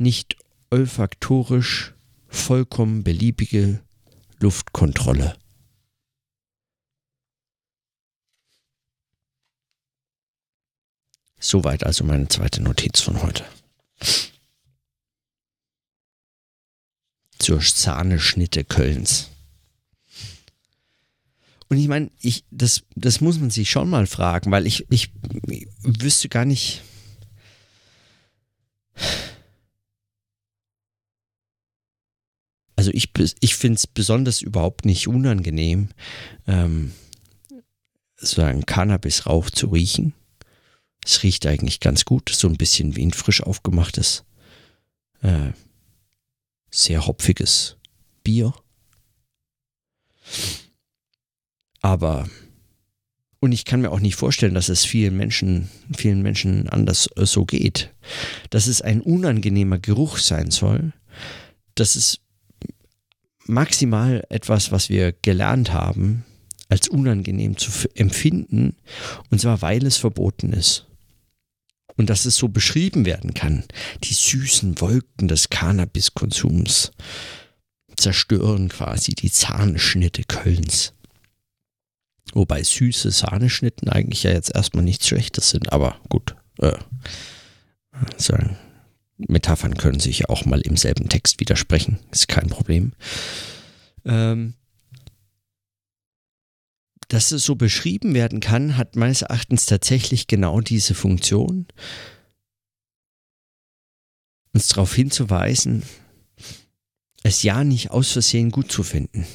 Nicht 0.01 0.35
olfaktorisch 0.71 1.93
vollkommen 2.27 3.03
beliebige 3.03 3.83
Luftkontrolle. 4.39 5.37
Soweit 11.39 11.83
also 11.83 12.03
meine 12.03 12.27
zweite 12.29 12.63
Notiz 12.63 12.99
von 12.99 13.21
heute. 13.21 13.45
Zur 17.37 17.61
Sahneschnitte 17.61 18.63
Kölns. 18.63 19.29
Und 21.69 21.77
ich 21.77 21.87
meine, 21.87 22.09
ich, 22.21 22.43
das, 22.49 22.81
das 22.95 23.21
muss 23.21 23.37
man 23.37 23.51
sich 23.51 23.69
schon 23.69 23.87
mal 23.87 24.07
fragen, 24.07 24.49
weil 24.49 24.65
ich, 24.65 24.87
ich, 24.89 25.11
ich 25.45 25.67
wüsste 25.83 26.27
gar 26.27 26.45
nicht. 26.45 26.81
Also 32.81 32.89
ich, 32.95 33.11
ich 33.41 33.55
finde 33.55 33.75
es 33.75 33.85
besonders 33.85 34.41
überhaupt 34.41 34.85
nicht 34.85 35.07
unangenehm, 35.07 35.89
ähm, 36.47 36.93
so 38.17 38.41
einen 38.41 38.65
Cannabisrauch 38.65 39.51
zu 39.51 39.67
riechen. 39.67 40.15
Es 41.05 41.21
riecht 41.21 41.45
eigentlich 41.45 41.79
ganz 41.79 42.05
gut, 42.05 42.29
so 42.29 42.47
ein 42.47 42.57
bisschen 42.57 42.95
wie 42.95 43.05
ein 43.05 43.13
frisch 43.13 43.43
aufgemachtes, 43.43 44.23
äh, 45.21 45.51
sehr 46.71 47.05
hopfiges 47.05 47.77
Bier. 48.23 48.51
Aber 51.81 52.27
und 53.41 53.51
ich 53.51 53.63
kann 53.63 53.81
mir 53.81 53.91
auch 53.91 53.99
nicht 53.99 54.15
vorstellen, 54.15 54.55
dass 54.55 54.69
es 54.69 54.85
vielen 54.85 55.15
Menschen, 55.15 55.69
vielen 55.95 56.23
Menschen 56.23 56.67
anders 56.67 57.07
äh, 57.15 57.27
so 57.27 57.45
geht. 57.45 57.93
Dass 58.49 58.65
es 58.65 58.81
ein 58.81 59.01
unangenehmer 59.01 59.77
Geruch 59.77 60.17
sein 60.17 60.49
soll, 60.49 60.93
das 61.75 61.95
ist 61.95 62.21
maximal 63.45 64.25
etwas, 64.29 64.71
was 64.71 64.89
wir 64.89 65.13
gelernt 65.21 65.73
haben, 65.73 66.25
als 66.69 66.87
unangenehm 66.87 67.57
zu 67.57 67.71
empfinden, 67.95 68.77
und 69.29 69.41
zwar 69.41 69.61
weil 69.61 69.85
es 69.85 69.97
verboten 69.97 70.53
ist. 70.53 70.87
Und 71.97 72.09
dass 72.09 72.25
es 72.25 72.37
so 72.37 72.47
beschrieben 72.47 73.05
werden 73.05 73.33
kann. 73.33 73.65
Die 74.05 74.13
süßen 74.13 74.79
Wolken 74.79 75.27
des 75.27 75.49
Cannabiskonsums 75.49 76.93
zerstören 77.97 78.69
quasi 78.69 79.13
die 79.13 79.31
Zahnschnitte 79.31 80.23
Kölns. 80.23 80.93
Wobei 82.33 82.63
süße 82.63 83.11
Sahneschnitten 83.11 83.89
eigentlich 83.89 84.23
ja 84.23 84.31
jetzt 84.31 84.55
erstmal 84.55 84.85
nichts 84.85 85.07
Schlechtes 85.07 85.49
sind, 85.49 85.73
aber 85.73 85.99
gut. 86.07 86.35
Äh, 86.59 86.77
sagen, 88.17 88.57
Metaphern 89.27 89.75
können 89.75 89.99
sich 89.99 90.19
ja 90.19 90.29
auch 90.29 90.45
mal 90.45 90.61
im 90.61 90.77
selben 90.77 91.09
Text 91.09 91.39
widersprechen, 91.39 91.99
ist 92.11 92.27
kein 92.27 92.47
Problem. 92.47 92.93
Ähm, 94.05 94.55
dass 97.07 97.31
es 97.31 97.43
so 97.43 97.55
beschrieben 97.55 98.13
werden 98.13 98.39
kann, 98.39 98.77
hat 98.77 98.95
meines 98.95 99.21
Erachtens 99.21 99.65
tatsächlich 99.65 100.27
genau 100.27 100.61
diese 100.61 100.95
Funktion, 100.95 101.67
uns 104.53 104.69
darauf 104.69 104.93
hinzuweisen, 104.93 105.83
es 107.23 107.43
ja 107.43 107.63
nicht 107.63 107.91
aus 107.91 108.11
Versehen 108.11 108.49
gut 108.51 108.71
zu 108.71 108.83
finden. 108.83 109.25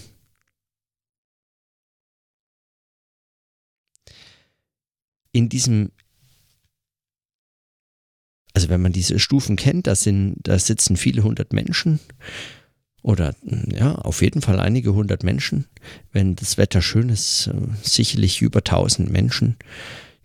in 5.36 5.50
diesem, 5.50 5.92
also 8.66 8.74
wenn 8.74 8.82
man 8.82 8.92
diese 8.92 9.20
Stufen 9.20 9.54
kennt, 9.54 9.86
da, 9.86 9.94
sind, 9.94 10.36
da 10.42 10.58
sitzen 10.58 10.96
viele 10.96 11.22
hundert 11.22 11.52
Menschen 11.52 12.00
oder 13.00 13.36
ja, 13.72 13.94
auf 13.94 14.22
jeden 14.22 14.42
Fall 14.42 14.58
einige 14.58 14.92
hundert 14.92 15.22
Menschen. 15.22 15.66
Wenn 16.10 16.34
das 16.34 16.58
Wetter 16.58 16.82
schön 16.82 17.08
ist, 17.08 17.46
äh, 17.46 17.54
sicherlich 17.82 18.42
über 18.42 18.64
tausend 18.64 19.10
Menschen, 19.10 19.56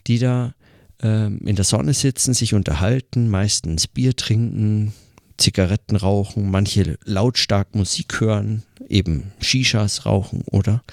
die 0.07 0.17
da 0.17 0.55
äh, 1.03 1.27
in 1.27 1.55
der 1.55 1.65
Sonne 1.65 1.93
sitzen, 1.93 2.33
sich 2.33 2.55
unterhalten, 2.55 3.29
meistens 3.29 3.87
Bier 3.87 4.15
trinken, 4.15 4.93
Zigaretten 5.37 5.95
rauchen, 5.95 6.49
manche 6.49 6.97
lautstark 7.05 7.75
Musik 7.75 8.21
hören, 8.21 8.63
eben 8.89 9.31
Shishas 9.39 10.07
rauchen 10.07 10.41
oder 10.47 10.83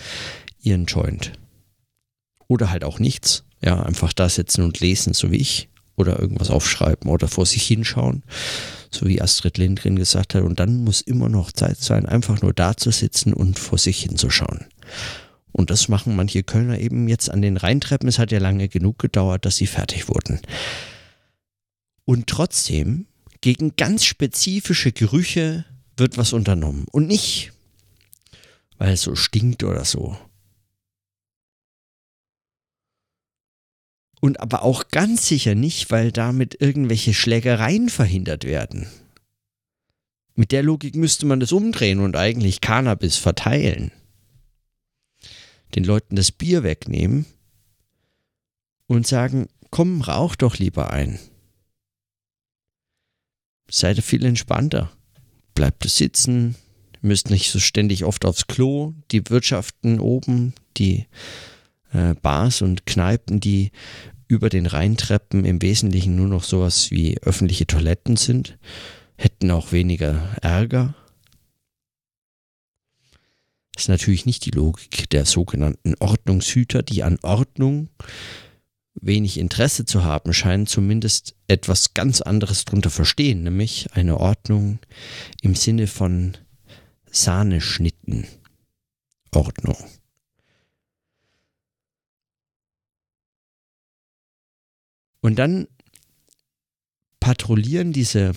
ihren 0.60 0.84
Joint. 0.84 1.32
Oder 2.46 2.70
halt 2.70 2.84
auch 2.84 2.98
nichts. 2.98 3.44
Ja, 3.62 3.82
einfach 3.82 4.12
da 4.12 4.28
sitzen 4.28 4.62
und 4.62 4.80
lesen, 4.80 5.14
so 5.14 5.30
wie 5.30 5.36
ich. 5.36 5.68
Oder 5.98 6.18
irgendwas 6.20 6.50
aufschreiben 6.50 7.10
oder 7.10 7.28
vor 7.28 7.44
sich 7.44 7.66
hinschauen, 7.66 8.22
so 8.90 9.06
wie 9.06 9.20
Astrid 9.20 9.58
Lindgren 9.58 9.96
gesagt 9.96 10.34
hat. 10.34 10.42
Und 10.42 10.60
dann 10.60 10.84
muss 10.84 11.00
immer 11.00 11.28
noch 11.28 11.52
Zeit 11.52 11.78
sein, 11.78 12.06
einfach 12.06 12.40
nur 12.40 12.54
da 12.54 12.76
zu 12.76 12.90
sitzen 12.92 13.34
und 13.34 13.58
vor 13.58 13.78
sich 13.78 14.00
hinzuschauen. 14.02 14.66
Und 15.50 15.70
das 15.70 15.88
machen 15.88 16.14
manche 16.14 16.44
Kölner 16.44 16.78
eben 16.78 17.08
jetzt 17.08 17.30
an 17.30 17.42
den 17.42 17.56
Rheintreppen. 17.56 18.08
Es 18.08 18.20
hat 18.20 18.30
ja 18.30 18.38
lange 18.38 18.68
genug 18.68 18.98
gedauert, 19.00 19.44
dass 19.44 19.56
sie 19.56 19.66
fertig 19.66 20.08
wurden. 20.08 20.40
Und 22.04 22.28
trotzdem, 22.28 23.06
gegen 23.40 23.74
ganz 23.76 24.04
spezifische 24.04 24.92
Gerüche 24.92 25.64
wird 25.96 26.16
was 26.16 26.32
unternommen. 26.32 26.86
Und 26.92 27.08
nicht, 27.08 27.52
weil 28.78 28.92
es 28.92 29.02
so 29.02 29.16
stinkt 29.16 29.64
oder 29.64 29.84
so, 29.84 30.16
Und 34.20 34.40
aber 34.40 34.62
auch 34.62 34.88
ganz 34.88 35.26
sicher 35.26 35.54
nicht, 35.54 35.90
weil 35.90 36.10
damit 36.10 36.60
irgendwelche 36.60 37.14
Schlägereien 37.14 37.88
verhindert 37.88 38.44
werden. 38.44 38.88
Mit 40.34 40.52
der 40.52 40.62
Logik 40.62 40.94
müsste 40.94 41.26
man 41.26 41.40
das 41.40 41.52
umdrehen 41.52 42.00
und 42.00 42.16
eigentlich 42.16 42.60
Cannabis 42.60 43.16
verteilen. 43.16 43.90
Den 45.74 45.84
Leuten 45.84 46.16
das 46.16 46.32
Bier 46.32 46.62
wegnehmen 46.62 47.26
und 48.86 49.06
sagen, 49.06 49.48
komm, 49.70 50.00
rauch 50.00 50.34
doch 50.36 50.58
lieber 50.58 50.90
ein. 50.92 51.18
Seid 53.70 53.98
ihr 53.98 54.02
viel 54.02 54.24
entspannter. 54.24 54.90
Bleibt 55.54 55.84
sitzen, 55.88 56.54
müsst 57.00 57.30
nicht 57.30 57.50
so 57.50 57.58
ständig 57.58 58.04
oft 58.04 58.24
aufs 58.24 58.46
Klo. 58.46 58.94
Die 59.10 59.28
Wirtschaften 59.28 60.00
oben, 60.00 60.54
die 60.76 61.06
äh, 61.92 62.14
Bars 62.14 62.62
und 62.62 62.86
Kneipen, 62.86 63.40
die 63.40 63.70
über 64.26 64.50
den 64.50 64.66
Rheintreppen 64.66 65.44
im 65.44 65.62
Wesentlichen 65.62 66.16
nur 66.16 66.28
noch 66.28 66.44
sowas 66.44 66.90
wie 66.90 67.18
öffentliche 67.22 67.66
Toiletten 67.66 68.16
sind, 68.16 68.58
hätten 69.16 69.50
auch 69.50 69.72
weniger 69.72 70.36
Ärger. 70.42 70.94
Das 73.72 73.84
ist 73.84 73.88
natürlich 73.88 74.26
nicht 74.26 74.44
die 74.44 74.50
Logik 74.50 75.08
der 75.10 75.24
sogenannten 75.24 75.94
Ordnungshüter, 75.98 76.82
die 76.82 77.02
an 77.04 77.18
Ordnung 77.22 77.88
wenig 79.00 79.38
Interesse 79.38 79.84
zu 79.84 80.04
haben 80.04 80.32
scheinen, 80.32 80.66
zumindest 80.66 81.36
etwas 81.46 81.94
ganz 81.94 82.20
anderes 82.20 82.64
darunter 82.64 82.90
verstehen, 82.90 83.44
nämlich 83.44 83.86
eine 83.92 84.18
Ordnung 84.18 84.80
im 85.40 85.54
Sinne 85.54 85.86
von 85.86 86.36
Sahneschnitten. 87.10 88.26
Ordnung. 89.30 89.76
Und 95.20 95.38
dann 95.38 95.68
patrouillieren 97.20 97.92
diese 97.92 98.32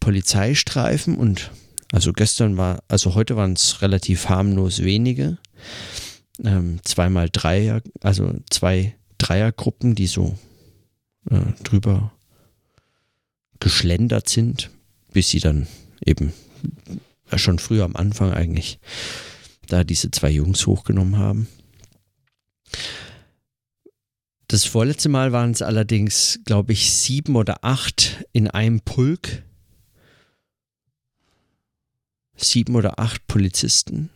Polizeistreifen 0.00 1.16
und 1.16 1.50
also 1.92 2.12
gestern 2.12 2.56
war, 2.56 2.82
also 2.88 3.14
heute 3.14 3.36
waren 3.36 3.52
es 3.52 3.80
relativ 3.82 4.28
harmlos 4.28 4.82
wenige. 4.82 5.38
Ähm, 6.44 6.80
zweimal 6.84 7.30
Dreier, 7.32 7.80
also 8.02 8.34
zwei 8.50 8.94
Dreiergruppen, 9.18 9.94
die 9.94 10.06
so 10.06 10.36
äh, 11.30 11.40
drüber 11.62 12.12
geschlendert 13.60 14.28
sind, 14.28 14.70
bis 15.12 15.30
sie 15.30 15.40
dann 15.40 15.66
eben 16.04 16.32
äh, 17.30 17.38
schon 17.38 17.58
früher 17.58 17.84
am 17.84 17.96
Anfang 17.96 18.32
eigentlich 18.32 18.78
da 19.68 19.84
diese 19.84 20.10
zwei 20.10 20.30
Jungs 20.30 20.66
hochgenommen 20.66 21.18
haben. 21.18 21.48
Das 24.48 24.64
vorletzte 24.64 25.08
Mal 25.08 25.32
waren 25.32 25.50
es 25.50 25.62
allerdings, 25.62 26.38
glaube 26.44 26.72
ich, 26.72 26.92
sieben 26.92 27.34
oder 27.34 27.64
acht 27.64 28.24
in 28.32 28.48
einem 28.48 28.80
Pulk. 28.80 29.42
Sieben 32.36 32.76
oder 32.76 33.00
acht 33.00 33.26
Polizisten. 33.26 34.10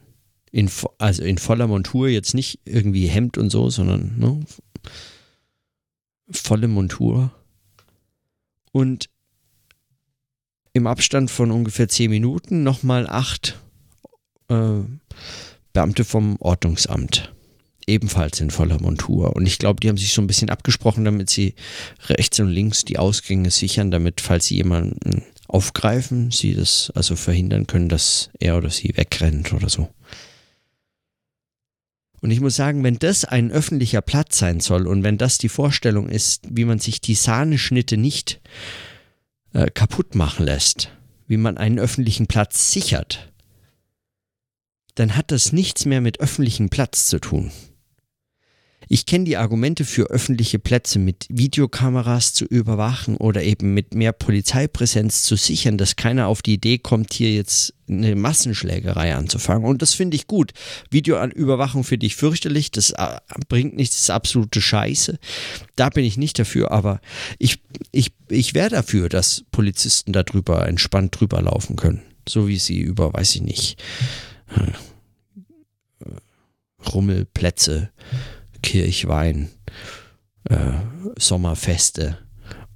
In, 0.53 0.71
also 0.99 1.23
in 1.25 1.39
voller 1.39 1.67
Montur, 1.67 2.09
jetzt 2.09 2.35
nicht 2.35 2.61
irgendwie 2.65 3.09
Hemd 3.09 3.39
und 3.39 3.51
so, 3.51 3.71
sondern 3.71 4.19
ne, 4.19 4.41
volle 6.31 6.69
Montur. 6.69 7.33
Und 8.73 9.11
im 10.73 10.87
Abstand 10.87 11.31
von 11.31 11.51
ungefähr 11.51 11.89
zehn 11.89 12.11
Minuten 12.11 12.63
nochmal 12.63 13.09
acht 13.09 13.59
äh, 14.49 14.81
Beamte 15.73 16.05
vom 16.05 16.37
Ordnungsamt 16.41 17.33
ebenfalls 17.87 18.41
in 18.41 18.51
voller 18.51 18.81
Montur. 18.81 19.35
Und 19.37 19.47
ich 19.47 19.59
glaube, 19.59 19.81
die 19.81 19.89
haben 19.89 19.97
sich 19.97 20.13
so 20.13 20.23
ein 20.23 20.27
bisschen 20.27 20.51
abgesprochen, 20.51 21.05
damit 21.05 21.31
sie 21.31 21.55
rechts 22.09 22.41
und 22.41 22.49
links 22.49 22.85
die 22.85 22.99
Ausgänge 22.99 23.51
sichern, 23.51 23.91
damit, 23.91 24.21
falls 24.21 24.47
sie 24.47 24.57
jemanden 24.57 25.25
aufgreifen, 25.49 26.31
sie 26.31 26.55
das 26.55 26.93
also 26.95 27.17
verhindern 27.17 27.67
können, 27.67 27.89
dass 27.89 28.31
er 28.39 28.57
oder 28.57 28.71
sie 28.71 28.97
wegrennt 28.97 29.53
oder 29.53 29.69
so. 29.69 29.89
Und 32.21 32.31
ich 32.31 32.41
muss 32.41 32.55
sagen, 32.55 32.85
wenn 32.85 32.99
das 32.99 33.25
ein 33.25 33.51
öffentlicher 33.51 34.03
Platz 34.03 34.39
sein 34.39 34.61
soll 34.61 34.87
und 34.87 35.03
wenn 35.03 35.19
das 35.19 35.39
die 35.39 35.49
Vorstellung 35.49 36.09
ist, 36.09 36.45
wie 36.51 36.67
man 36.67 36.79
sich 36.79 37.01
die 37.01 37.15
Sahneschnitte 37.15 37.97
nicht 37.97 38.41
äh, 39.55 39.71
kaputt 39.71 40.15
machen 40.15 40.45
lässt, 40.45 40.91
wie 41.27 41.39
man 41.39 41.57
einen 41.57 41.79
öffentlichen 41.79 42.27
Platz 42.27 42.73
sichert, 42.73 43.33
dann 44.97 45.17
hat 45.17 45.31
das 45.31 45.53
nichts 45.53 45.87
mehr 45.87 46.01
mit 46.01 46.21
öffentlichem 46.21 46.69
Platz 46.69 47.07
zu 47.07 47.21
tun. 47.21 47.51
Ich 48.93 49.07
kenne 49.07 49.25
die 49.25 49.37
Argumente 49.37 49.85
für 49.85 50.11
öffentliche 50.11 50.59
Plätze 50.59 50.99
mit 50.99 51.25
Videokameras 51.29 52.33
zu 52.33 52.45
überwachen 52.45 53.19
oder 53.19 53.41
eben 53.45 53.73
mit 53.73 53.95
mehr 53.95 54.13
Polizeipräsenz 54.13 55.23
zu 55.23 55.37
sichern, 55.37 55.79
dass 55.79 55.95
keiner 55.95 56.27
auf 56.27 56.43
die 56.43 56.55
Idee 56.55 56.79
kommt, 56.79 57.13
hier 57.13 57.33
jetzt 57.33 57.73
eine 57.89 58.17
Massenschlägerei 58.17 59.15
anzufangen. 59.15 59.65
Und 59.65 59.81
das 59.81 59.95
finde 59.95 60.17
ich 60.17 60.27
gut. 60.27 60.55
Videoüberwachung 60.91 61.85
finde 61.85 62.07
ich 62.07 62.17
fürchterlich, 62.17 62.73
das 62.73 62.91
äh, 62.91 63.21
bringt 63.49 63.77
nichts, 63.77 63.95
das 63.95 64.03
ist 64.03 64.11
absolute 64.11 64.61
Scheiße. 64.61 65.21
Da 65.77 65.91
bin 65.91 66.05
ich 66.05 66.17
nicht 66.17 66.41
dafür, 66.41 66.73
aber 66.73 67.01
ich, 67.39 67.61
ich, 67.93 68.11
ich 68.29 68.55
wäre 68.55 68.71
dafür, 68.71 69.09
dass 69.09 69.45
Polizisten 69.53 70.13
darüber 70.13 70.67
entspannt 70.67 71.21
drüber 71.21 71.41
laufen 71.41 71.77
können. 71.77 72.03
So 72.29 72.49
wie 72.49 72.59
sie 72.59 72.81
über, 72.81 73.13
weiß 73.13 73.37
ich 73.37 73.43
nicht, 73.43 73.81
äh, 74.57 74.73
Rummelplätze 76.93 77.93
Kirchwein, 78.63 79.51
äh, 80.45 80.73
Sommerfeste 81.19 82.19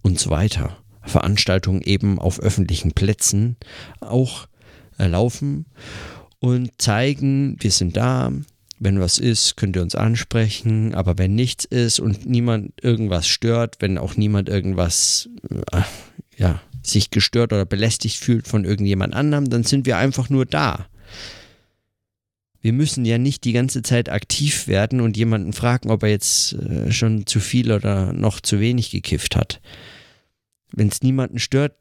und 0.02 0.18
so 0.18 0.30
weiter. 0.30 0.78
Veranstaltungen 1.02 1.82
eben 1.82 2.18
auf 2.18 2.40
öffentlichen 2.40 2.92
Plätzen 2.92 3.56
auch 4.00 4.46
erlaufen 4.96 5.66
und 6.40 6.70
zeigen, 6.78 7.56
wir 7.60 7.70
sind 7.70 7.96
da, 7.96 8.32
wenn 8.78 9.00
was 9.00 9.18
ist, 9.18 9.56
könnt 9.56 9.76
ihr 9.76 9.82
uns 9.82 9.94
ansprechen, 9.94 10.94
aber 10.94 11.18
wenn 11.18 11.34
nichts 11.34 11.64
ist 11.64 12.00
und 12.00 12.26
niemand 12.26 12.72
irgendwas 12.82 13.26
stört, 13.26 13.76
wenn 13.80 13.98
auch 13.98 14.16
niemand 14.16 14.48
irgendwas, 14.48 15.28
äh, 15.72 15.82
ja, 16.36 16.60
sich 16.82 17.10
gestört 17.10 17.52
oder 17.52 17.64
belästigt 17.64 18.18
fühlt 18.18 18.46
von 18.46 18.64
irgendjemand 18.64 19.14
anderem, 19.14 19.48
dann 19.48 19.62
sind 19.62 19.86
wir 19.86 19.96
einfach 19.96 20.28
nur 20.28 20.44
da 20.44 20.86
wir 22.64 22.72
müssen 22.72 23.04
ja 23.04 23.18
nicht 23.18 23.44
die 23.44 23.52
ganze 23.52 23.82
Zeit 23.82 24.08
aktiv 24.08 24.68
werden 24.68 25.02
und 25.02 25.18
jemanden 25.18 25.52
fragen, 25.52 25.90
ob 25.90 26.02
er 26.02 26.08
jetzt 26.08 26.54
äh, 26.54 26.90
schon 26.90 27.26
zu 27.26 27.38
viel 27.38 27.70
oder 27.70 28.14
noch 28.14 28.40
zu 28.40 28.58
wenig 28.58 28.90
gekifft 28.90 29.36
hat. 29.36 29.60
Wenn 30.72 30.88
es 30.88 31.02
niemanden 31.02 31.38
stört. 31.38 31.76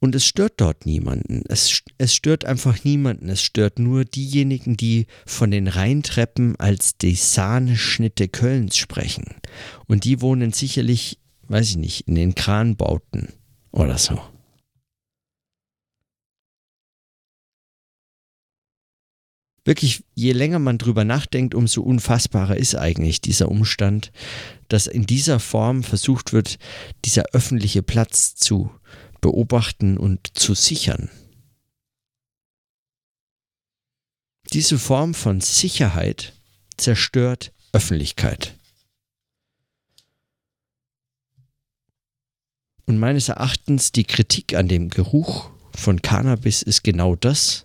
Und 0.00 0.16
es 0.16 0.26
stört 0.26 0.54
dort 0.56 0.86
niemanden. 0.86 1.44
Es, 1.46 1.84
es 1.98 2.12
stört 2.12 2.44
einfach 2.44 2.82
niemanden. 2.82 3.28
Es 3.28 3.42
stört 3.42 3.78
nur 3.78 4.04
diejenigen, 4.04 4.76
die 4.76 5.06
von 5.24 5.52
den 5.52 5.68
Rheintreppen 5.68 6.56
als 6.58 6.96
die 6.96 7.14
Sahneschnitte 7.14 8.26
Kölns 8.26 8.76
sprechen. 8.76 9.36
Und 9.86 10.02
die 10.02 10.20
wohnen 10.20 10.52
sicherlich 10.52 11.20
weiß 11.50 11.70
ich 11.70 11.76
nicht, 11.76 12.06
in 12.06 12.14
den 12.14 12.34
Kranbauten 12.36 13.32
oder 13.72 13.98
so. 13.98 14.22
Wirklich, 19.64 20.04
je 20.14 20.32
länger 20.32 20.58
man 20.58 20.78
drüber 20.78 21.04
nachdenkt, 21.04 21.54
umso 21.54 21.82
unfassbarer 21.82 22.56
ist 22.56 22.76
eigentlich 22.76 23.20
dieser 23.20 23.48
Umstand, 23.48 24.10
dass 24.68 24.86
in 24.86 25.06
dieser 25.06 25.38
Form 25.38 25.82
versucht 25.82 26.32
wird, 26.32 26.58
dieser 27.04 27.24
öffentliche 27.32 27.82
Platz 27.82 28.36
zu 28.36 28.70
beobachten 29.20 29.98
und 29.98 30.38
zu 30.38 30.54
sichern. 30.54 31.10
Diese 34.52 34.78
Form 34.78 35.14
von 35.14 35.40
Sicherheit 35.40 36.40
zerstört 36.76 37.52
Öffentlichkeit. 37.72 38.59
Und 42.90 42.98
meines 42.98 43.28
Erachtens 43.28 43.92
die 43.92 44.02
Kritik 44.02 44.56
an 44.56 44.66
dem 44.66 44.88
Geruch 44.88 45.50
von 45.76 46.02
Cannabis 46.02 46.60
ist 46.60 46.82
genau 46.82 47.14
das. 47.14 47.64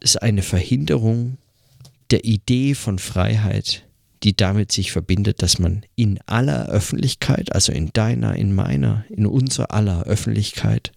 Ist 0.00 0.22
eine 0.22 0.40
Verhinderung 0.40 1.36
der 2.10 2.24
Idee 2.24 2.74
von 2.74 2.98
Freiheit, 2.98 3.86
die 4.22 4.34
damit 4.34 4.72
sich 4.72 4.90
verbindet, 4.90 5.42
dass 5.42 5.58
man 5.58 5.84
in 5.96 6.18
aller 6.24 6.66
Öffentlichkeit, 6.70 7.54
also 7.54 7.72
in 7.72 7.92
deiner, 7.92 8.36
in 8.36 8.54
meiner, 8.54 9.04
in 9.10 9.26
unserer 9.26 9.72
aller 9.72 10.04
Öffentlichkeit, 10.04 10.92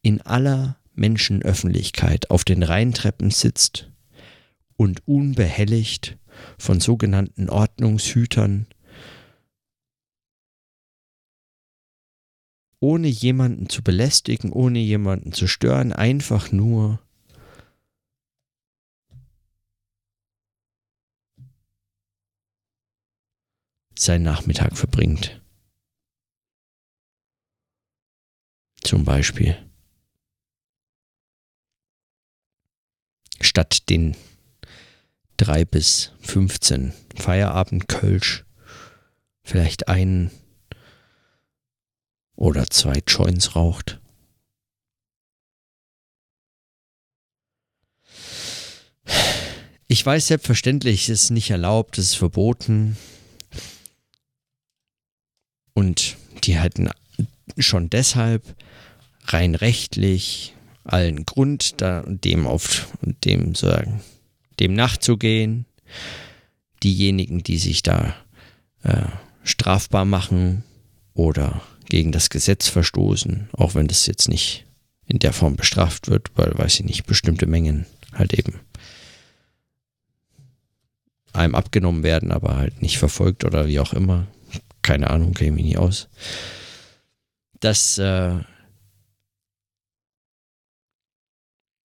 in 0.00 0.20
aller 0.20 0.76
Menschenöffentlichkeit 0.94 2.30
auf 2.30 2.44
den 2.44 2.62
Rheintreppen 2.62 3.32
sitzt 3.32 3.90
und 4.76 5.02
unbehelligt 5.08 6.16
von 6.56 6.78
sogenannten 6.78 7.50
Ordnungshütern 7.50 8.68
ohne 12.80 13.08
jemanden 13.08 13.68
zu 13.68 13.82
belästigen, 13.82 14.52
ohne 14.52 14.78
jemanden 14.78 15.32
zu 15.32 15.46
stören, 15.46 15.92
einfach 15.92 16.52
nur 16.52 17.00
seinen 23.98 24.24
Nachmittag 24.24 24.76
verbringt. 24.76 25.40
Zum 28.82 29.04
Beispiel. 29.04 29.56
Statt 33.40 33.88
den 33.88 34.16
drei 35.36 35.64
bis 35.64 36.12
15 36.20 36.92
Feierabend 37.16 37.88
Kölsch 37.88 38.44
vielleicht 39.42 39.88
einen 39.88 40.30
oder 42.36 42.68
zwei 42.68 43.02
Joints 43.06 43.56
raucht. 43.56 43.98
Ich 49.88 50.04
weiß 50.04 50.26
selbstverständlich, 50.26 51.08
es 51.08 51.22
ist 51.22 51.30
nicht 51.30 51.50
erlaubt, 51.50 51.98
es 51.98 52.06
ist 52.06 52.14
verboten. 52.16 52.96
Und 55.74 56.16
die 56.44 56.58
hatten 56.58 56.90
schon 57.58 57.88
deshalb 57.88 58.56
rein 59.26 59.54
rechtlich 59.54 60.54
allen 60.84 61.24
Grund, 61.24 61.80
da, 61.80 62.04
dem 62.06 62.46
auf 62.46 62.88
dem 63.02 63.54
sagen, 63.54 64.02
dem 64.60 64.74
nachzugehen. 64.74 65.66
Diejenigen, 66.82 67.42
die 67.42 67.58
sich 67.58 67.82
da 67.82 68.14
äh, 68.82 69.06
strafbar 69.44 70.04
machen 70.04 70.64
oder 71.14 71.62
gegen 71.88 72.12
das 72.12 72.30
Gesetz 72.30 72.68
verstoßen, 72.68 73.48
auch 73.52 73.74
wenn 73.74 73.86
das 73.86 74.06
jetzt 74.06 74.28
nicht 74.28 74.66
in 75.06 75.18
der 75.18 75.32
Form 75.32 75.56
bestraft 75.56 76.08
wird, 76.08 76.30
weil, 76.34 76.56
weiß 76.56 76.80
ich 76.80 76.86
nicht, 76.86 77.06
bestimmte 77.06 77.46
Mengen 77.46 77.86
halt 78.12 78.34
eben 78.34 78.60
einem 81.32 81.54
abgenommen 81.54 82.02
werden, 82.02 82.32
aber 82.32 82.56
halt 82.56 82.82
nicht 82.82 82.98
verfolgt 82.98 83.44
oder 83.44 83.68
wie 83.68 83.78
auch 83.78 83.92
immer. 83.92 84.26
Keine 84.82 85.10
Ahnung, 85.10 85.34
kenne 85.34 85.58
ich 85.58 85.64
nie 85.64 85.76
aus. 85.76 86.08
Dass 87.60 87.98
äh, 87.98 88.38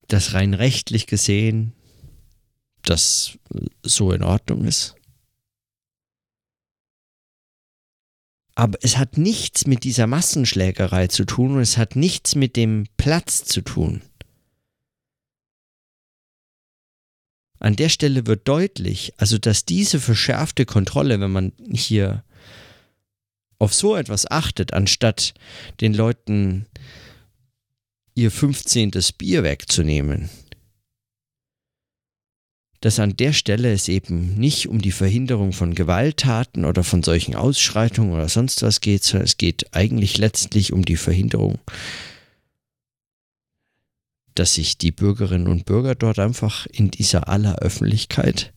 das 0.07 0.33
rein 0.33 0.53
rechtlich 0.53 1.07
gesehen 1.07 1.73
das 2.83 3.37
so 3.83 4.11
in 4.11 4.23
Ordnung 4.23 4.65
ist. 4.65 4.95
Aber 8.55 8.77
es 8.81 8.97
hat 8.97 9.17
nichts 9.17 9.65
mit 9.65 9.83
dieser 9.83 10.07
Massenschlägerei 10.07 11.07
zu 11.07 11.25
tun 11.25 11.55
und 11.55 11.61
es 11.61 11.77
hat 11.77 11.95
nichts 11.95 12.35
mit 12.35 12.55
dem 12.55 12.85
Platz 12.97 13.43
zu 13.45 13.61
tun. 13.61 14.01
An 17.59 17.75
der 17.75 17.89
Stelle 17.89 18.25
wird 18.25 18.47
deutlich, 18.47 19.13
also 19.17 19.37
dass 19.37 19.65
diese 19.65 19.99
verschärfte 19.99 20.65
Kontrolle, 20.65 21.19
wenn 21.19 21.31
man 21.31 21.51
hier 21.71 22.23
auf 23.59 23.73
so 23.75 23.95
etwas 23.95 24.29
achtet, 24.29 24.73
anstatt 24.73 25.35
den 25.79 25.93
Leuten 25.93 26.65
ihr 28.15 28.31
15. 28.31 28.91
Bier 29.17 29.43
wegzunehmen, 29.43 30.29
dass 32.81 32.99
an 32.99 33.15
der 33.15 33.31
Stelle 33.31 33.71
es 33.71 33.87
eben 33.87 34.35
nicht 34.35 34.67
um 34.67 34.81
die 34.81 34.91
Verhinderung 34.91 35.53
von 35.53 35.75
Gewalttaten 35.75 36.65
oder 36.65 36.83
von 36.83 37.03
solchen 37.03 37.35
Ausschreitungen 37.35 38.11
oder 38.11 38.27
sonst 38.27 38.63
was 38.63 38.81
geht, 38.81 39.03
sondern 39.03 39.25
es 39.25 39.37
geht 39.37 39.73
eigentlich 39.73 40.17
letztlich 40.17 40.73
um 40.73 40.83
die 40.83 40.97
Verhinderung, 40.97 41.59
dass 44.33 44.55
sich 44.55 44.79
die 44.79 44.91
Bürgerinnen 44.91 45.47
und 45.47 45.65
Bürger 45.65 45.93
dort 45.93 46.17
einfach 46.17 46.65
in 46.65 46.89
dieser 46.89 47.29
aller 47.29 47.59
Öffentlichkeit 47.59 48.51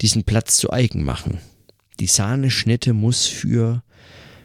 diesen 0.00 0.24
Platz 0.24 0.56
zu 0.56 0.72
eigen 0.72 1.04
machen. 1.04 1.38
Die 2.00 2.06
Sahneschnitte 2.06 2.94
muss 2.94 3.26
für 3.26 3.82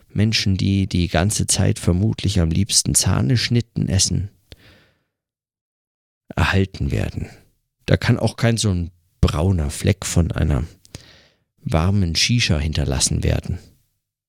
Menschen, 0.09 0.57
die 0.57 0.87
die 0.87 1.07
ganze 1.07 1.47
Zeit 1.47 1.79
vermutlich 1.79 2.41
am 2.41 2.49
liebsten 2.49 2.93
Sahneschnitten 2.93 3.87
essen, 3.87 4.29
erhalten 6.35 6.91
werden. 6.91 7.29
Da 7.85 7.95
kann 7.95 8.19
auch 8.19 8.35
kein 8.35 8.57
so 8.57 8.69
ein 8.69 8.91
brauner 9.21 9.69
Fleck 9.69 10.05
von 10.05 10.31
einer 10.31 10.63
warmen 11.59 12.15
Shisha 12.15 12.57
hinterlassen 12.57 13.23
werden, 13.23 13.59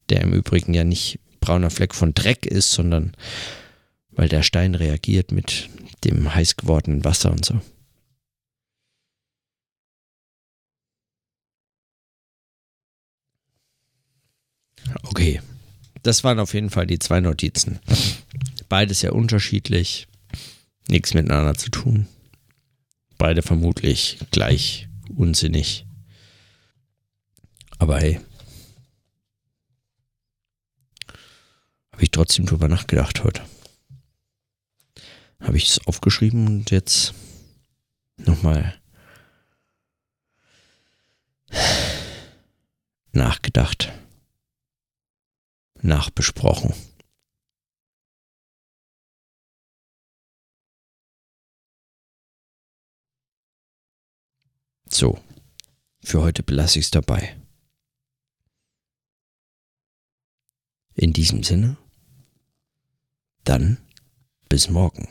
der 0.08 0.22
im 0.22 0.32
Übrigen 0.32 0.74
ja 0.74 0.84
nicht 0.84 1.20
brauner 1.40 1.70
Fleck 1.70 1.94
von 1.94 2.14
Dreck 2.14 2.46
ist, 2.46 2.72
sondern 2.72 3.12
weil 4.10 4.28
der 4.28 4.42
Stein 4.42 4.74
reagiert 4.74 5.30
mit 5.30 5.68
dem 6.04 6.34
heiß 6.34 6.56
gewordenen 6.56 7.04
Wasser 7.04 7.30
und 7.30 7.44
so. 7.44 7.60
Okay, 15.02 15.40
das 16.02 16.24
waren 16.24 16.38
auf 16.38 16.54
jeden 16.54 16.70
Fall 16.70 16.86
die 16.86 16.98
zwei 16.98 17.20
Notizen. 17.20 17.78
Beides 18.68 19.00
sehr 19.00 19.14
unterschiedlich, 19.14 20.08
nichts 20.88 21.14
miteinander 21.14 21.54
zu 21.54 21.70
tun. 21.70 22.06
Beide 23.18 23.42
vermutlich 23.42 24.18
gleich 24.30 24.88
unsinnig. 25.14 25.86
Aber 27.78 27.98
hey, 27.98 28.20
habe 31.92 32.02
ich 32.04 32.10
trotzdem 32.12 32.46
drüber 32.46 32.68
nachgedacht 32.68 33.24
heute. 33.24 33.42
Habe 35.40 35.56
ich 35.56 35.68
es 35.68 35.86
aufgeschrieben 35.86 36.46
und 36.46 36.70
jetzt 36.70 37.12
nochmal 38.16 38.80
nachgedacht, 43.12 43.92
nachbesprochen. 45.80 46.72
So, 54.90 55.20
für 56.02 56.22
heute 56.22 56.42
belasse 56.42 56.78
ich 56.78 56.86
es 56.86 56.90
dabei. 56.90 57.36
In 60.94 61.12
diesem 61.12 61.42
Sinne, 61.42 61.76
dann 63.44 63.78
bis 64.48 64.68
morgen. 64.68 65.08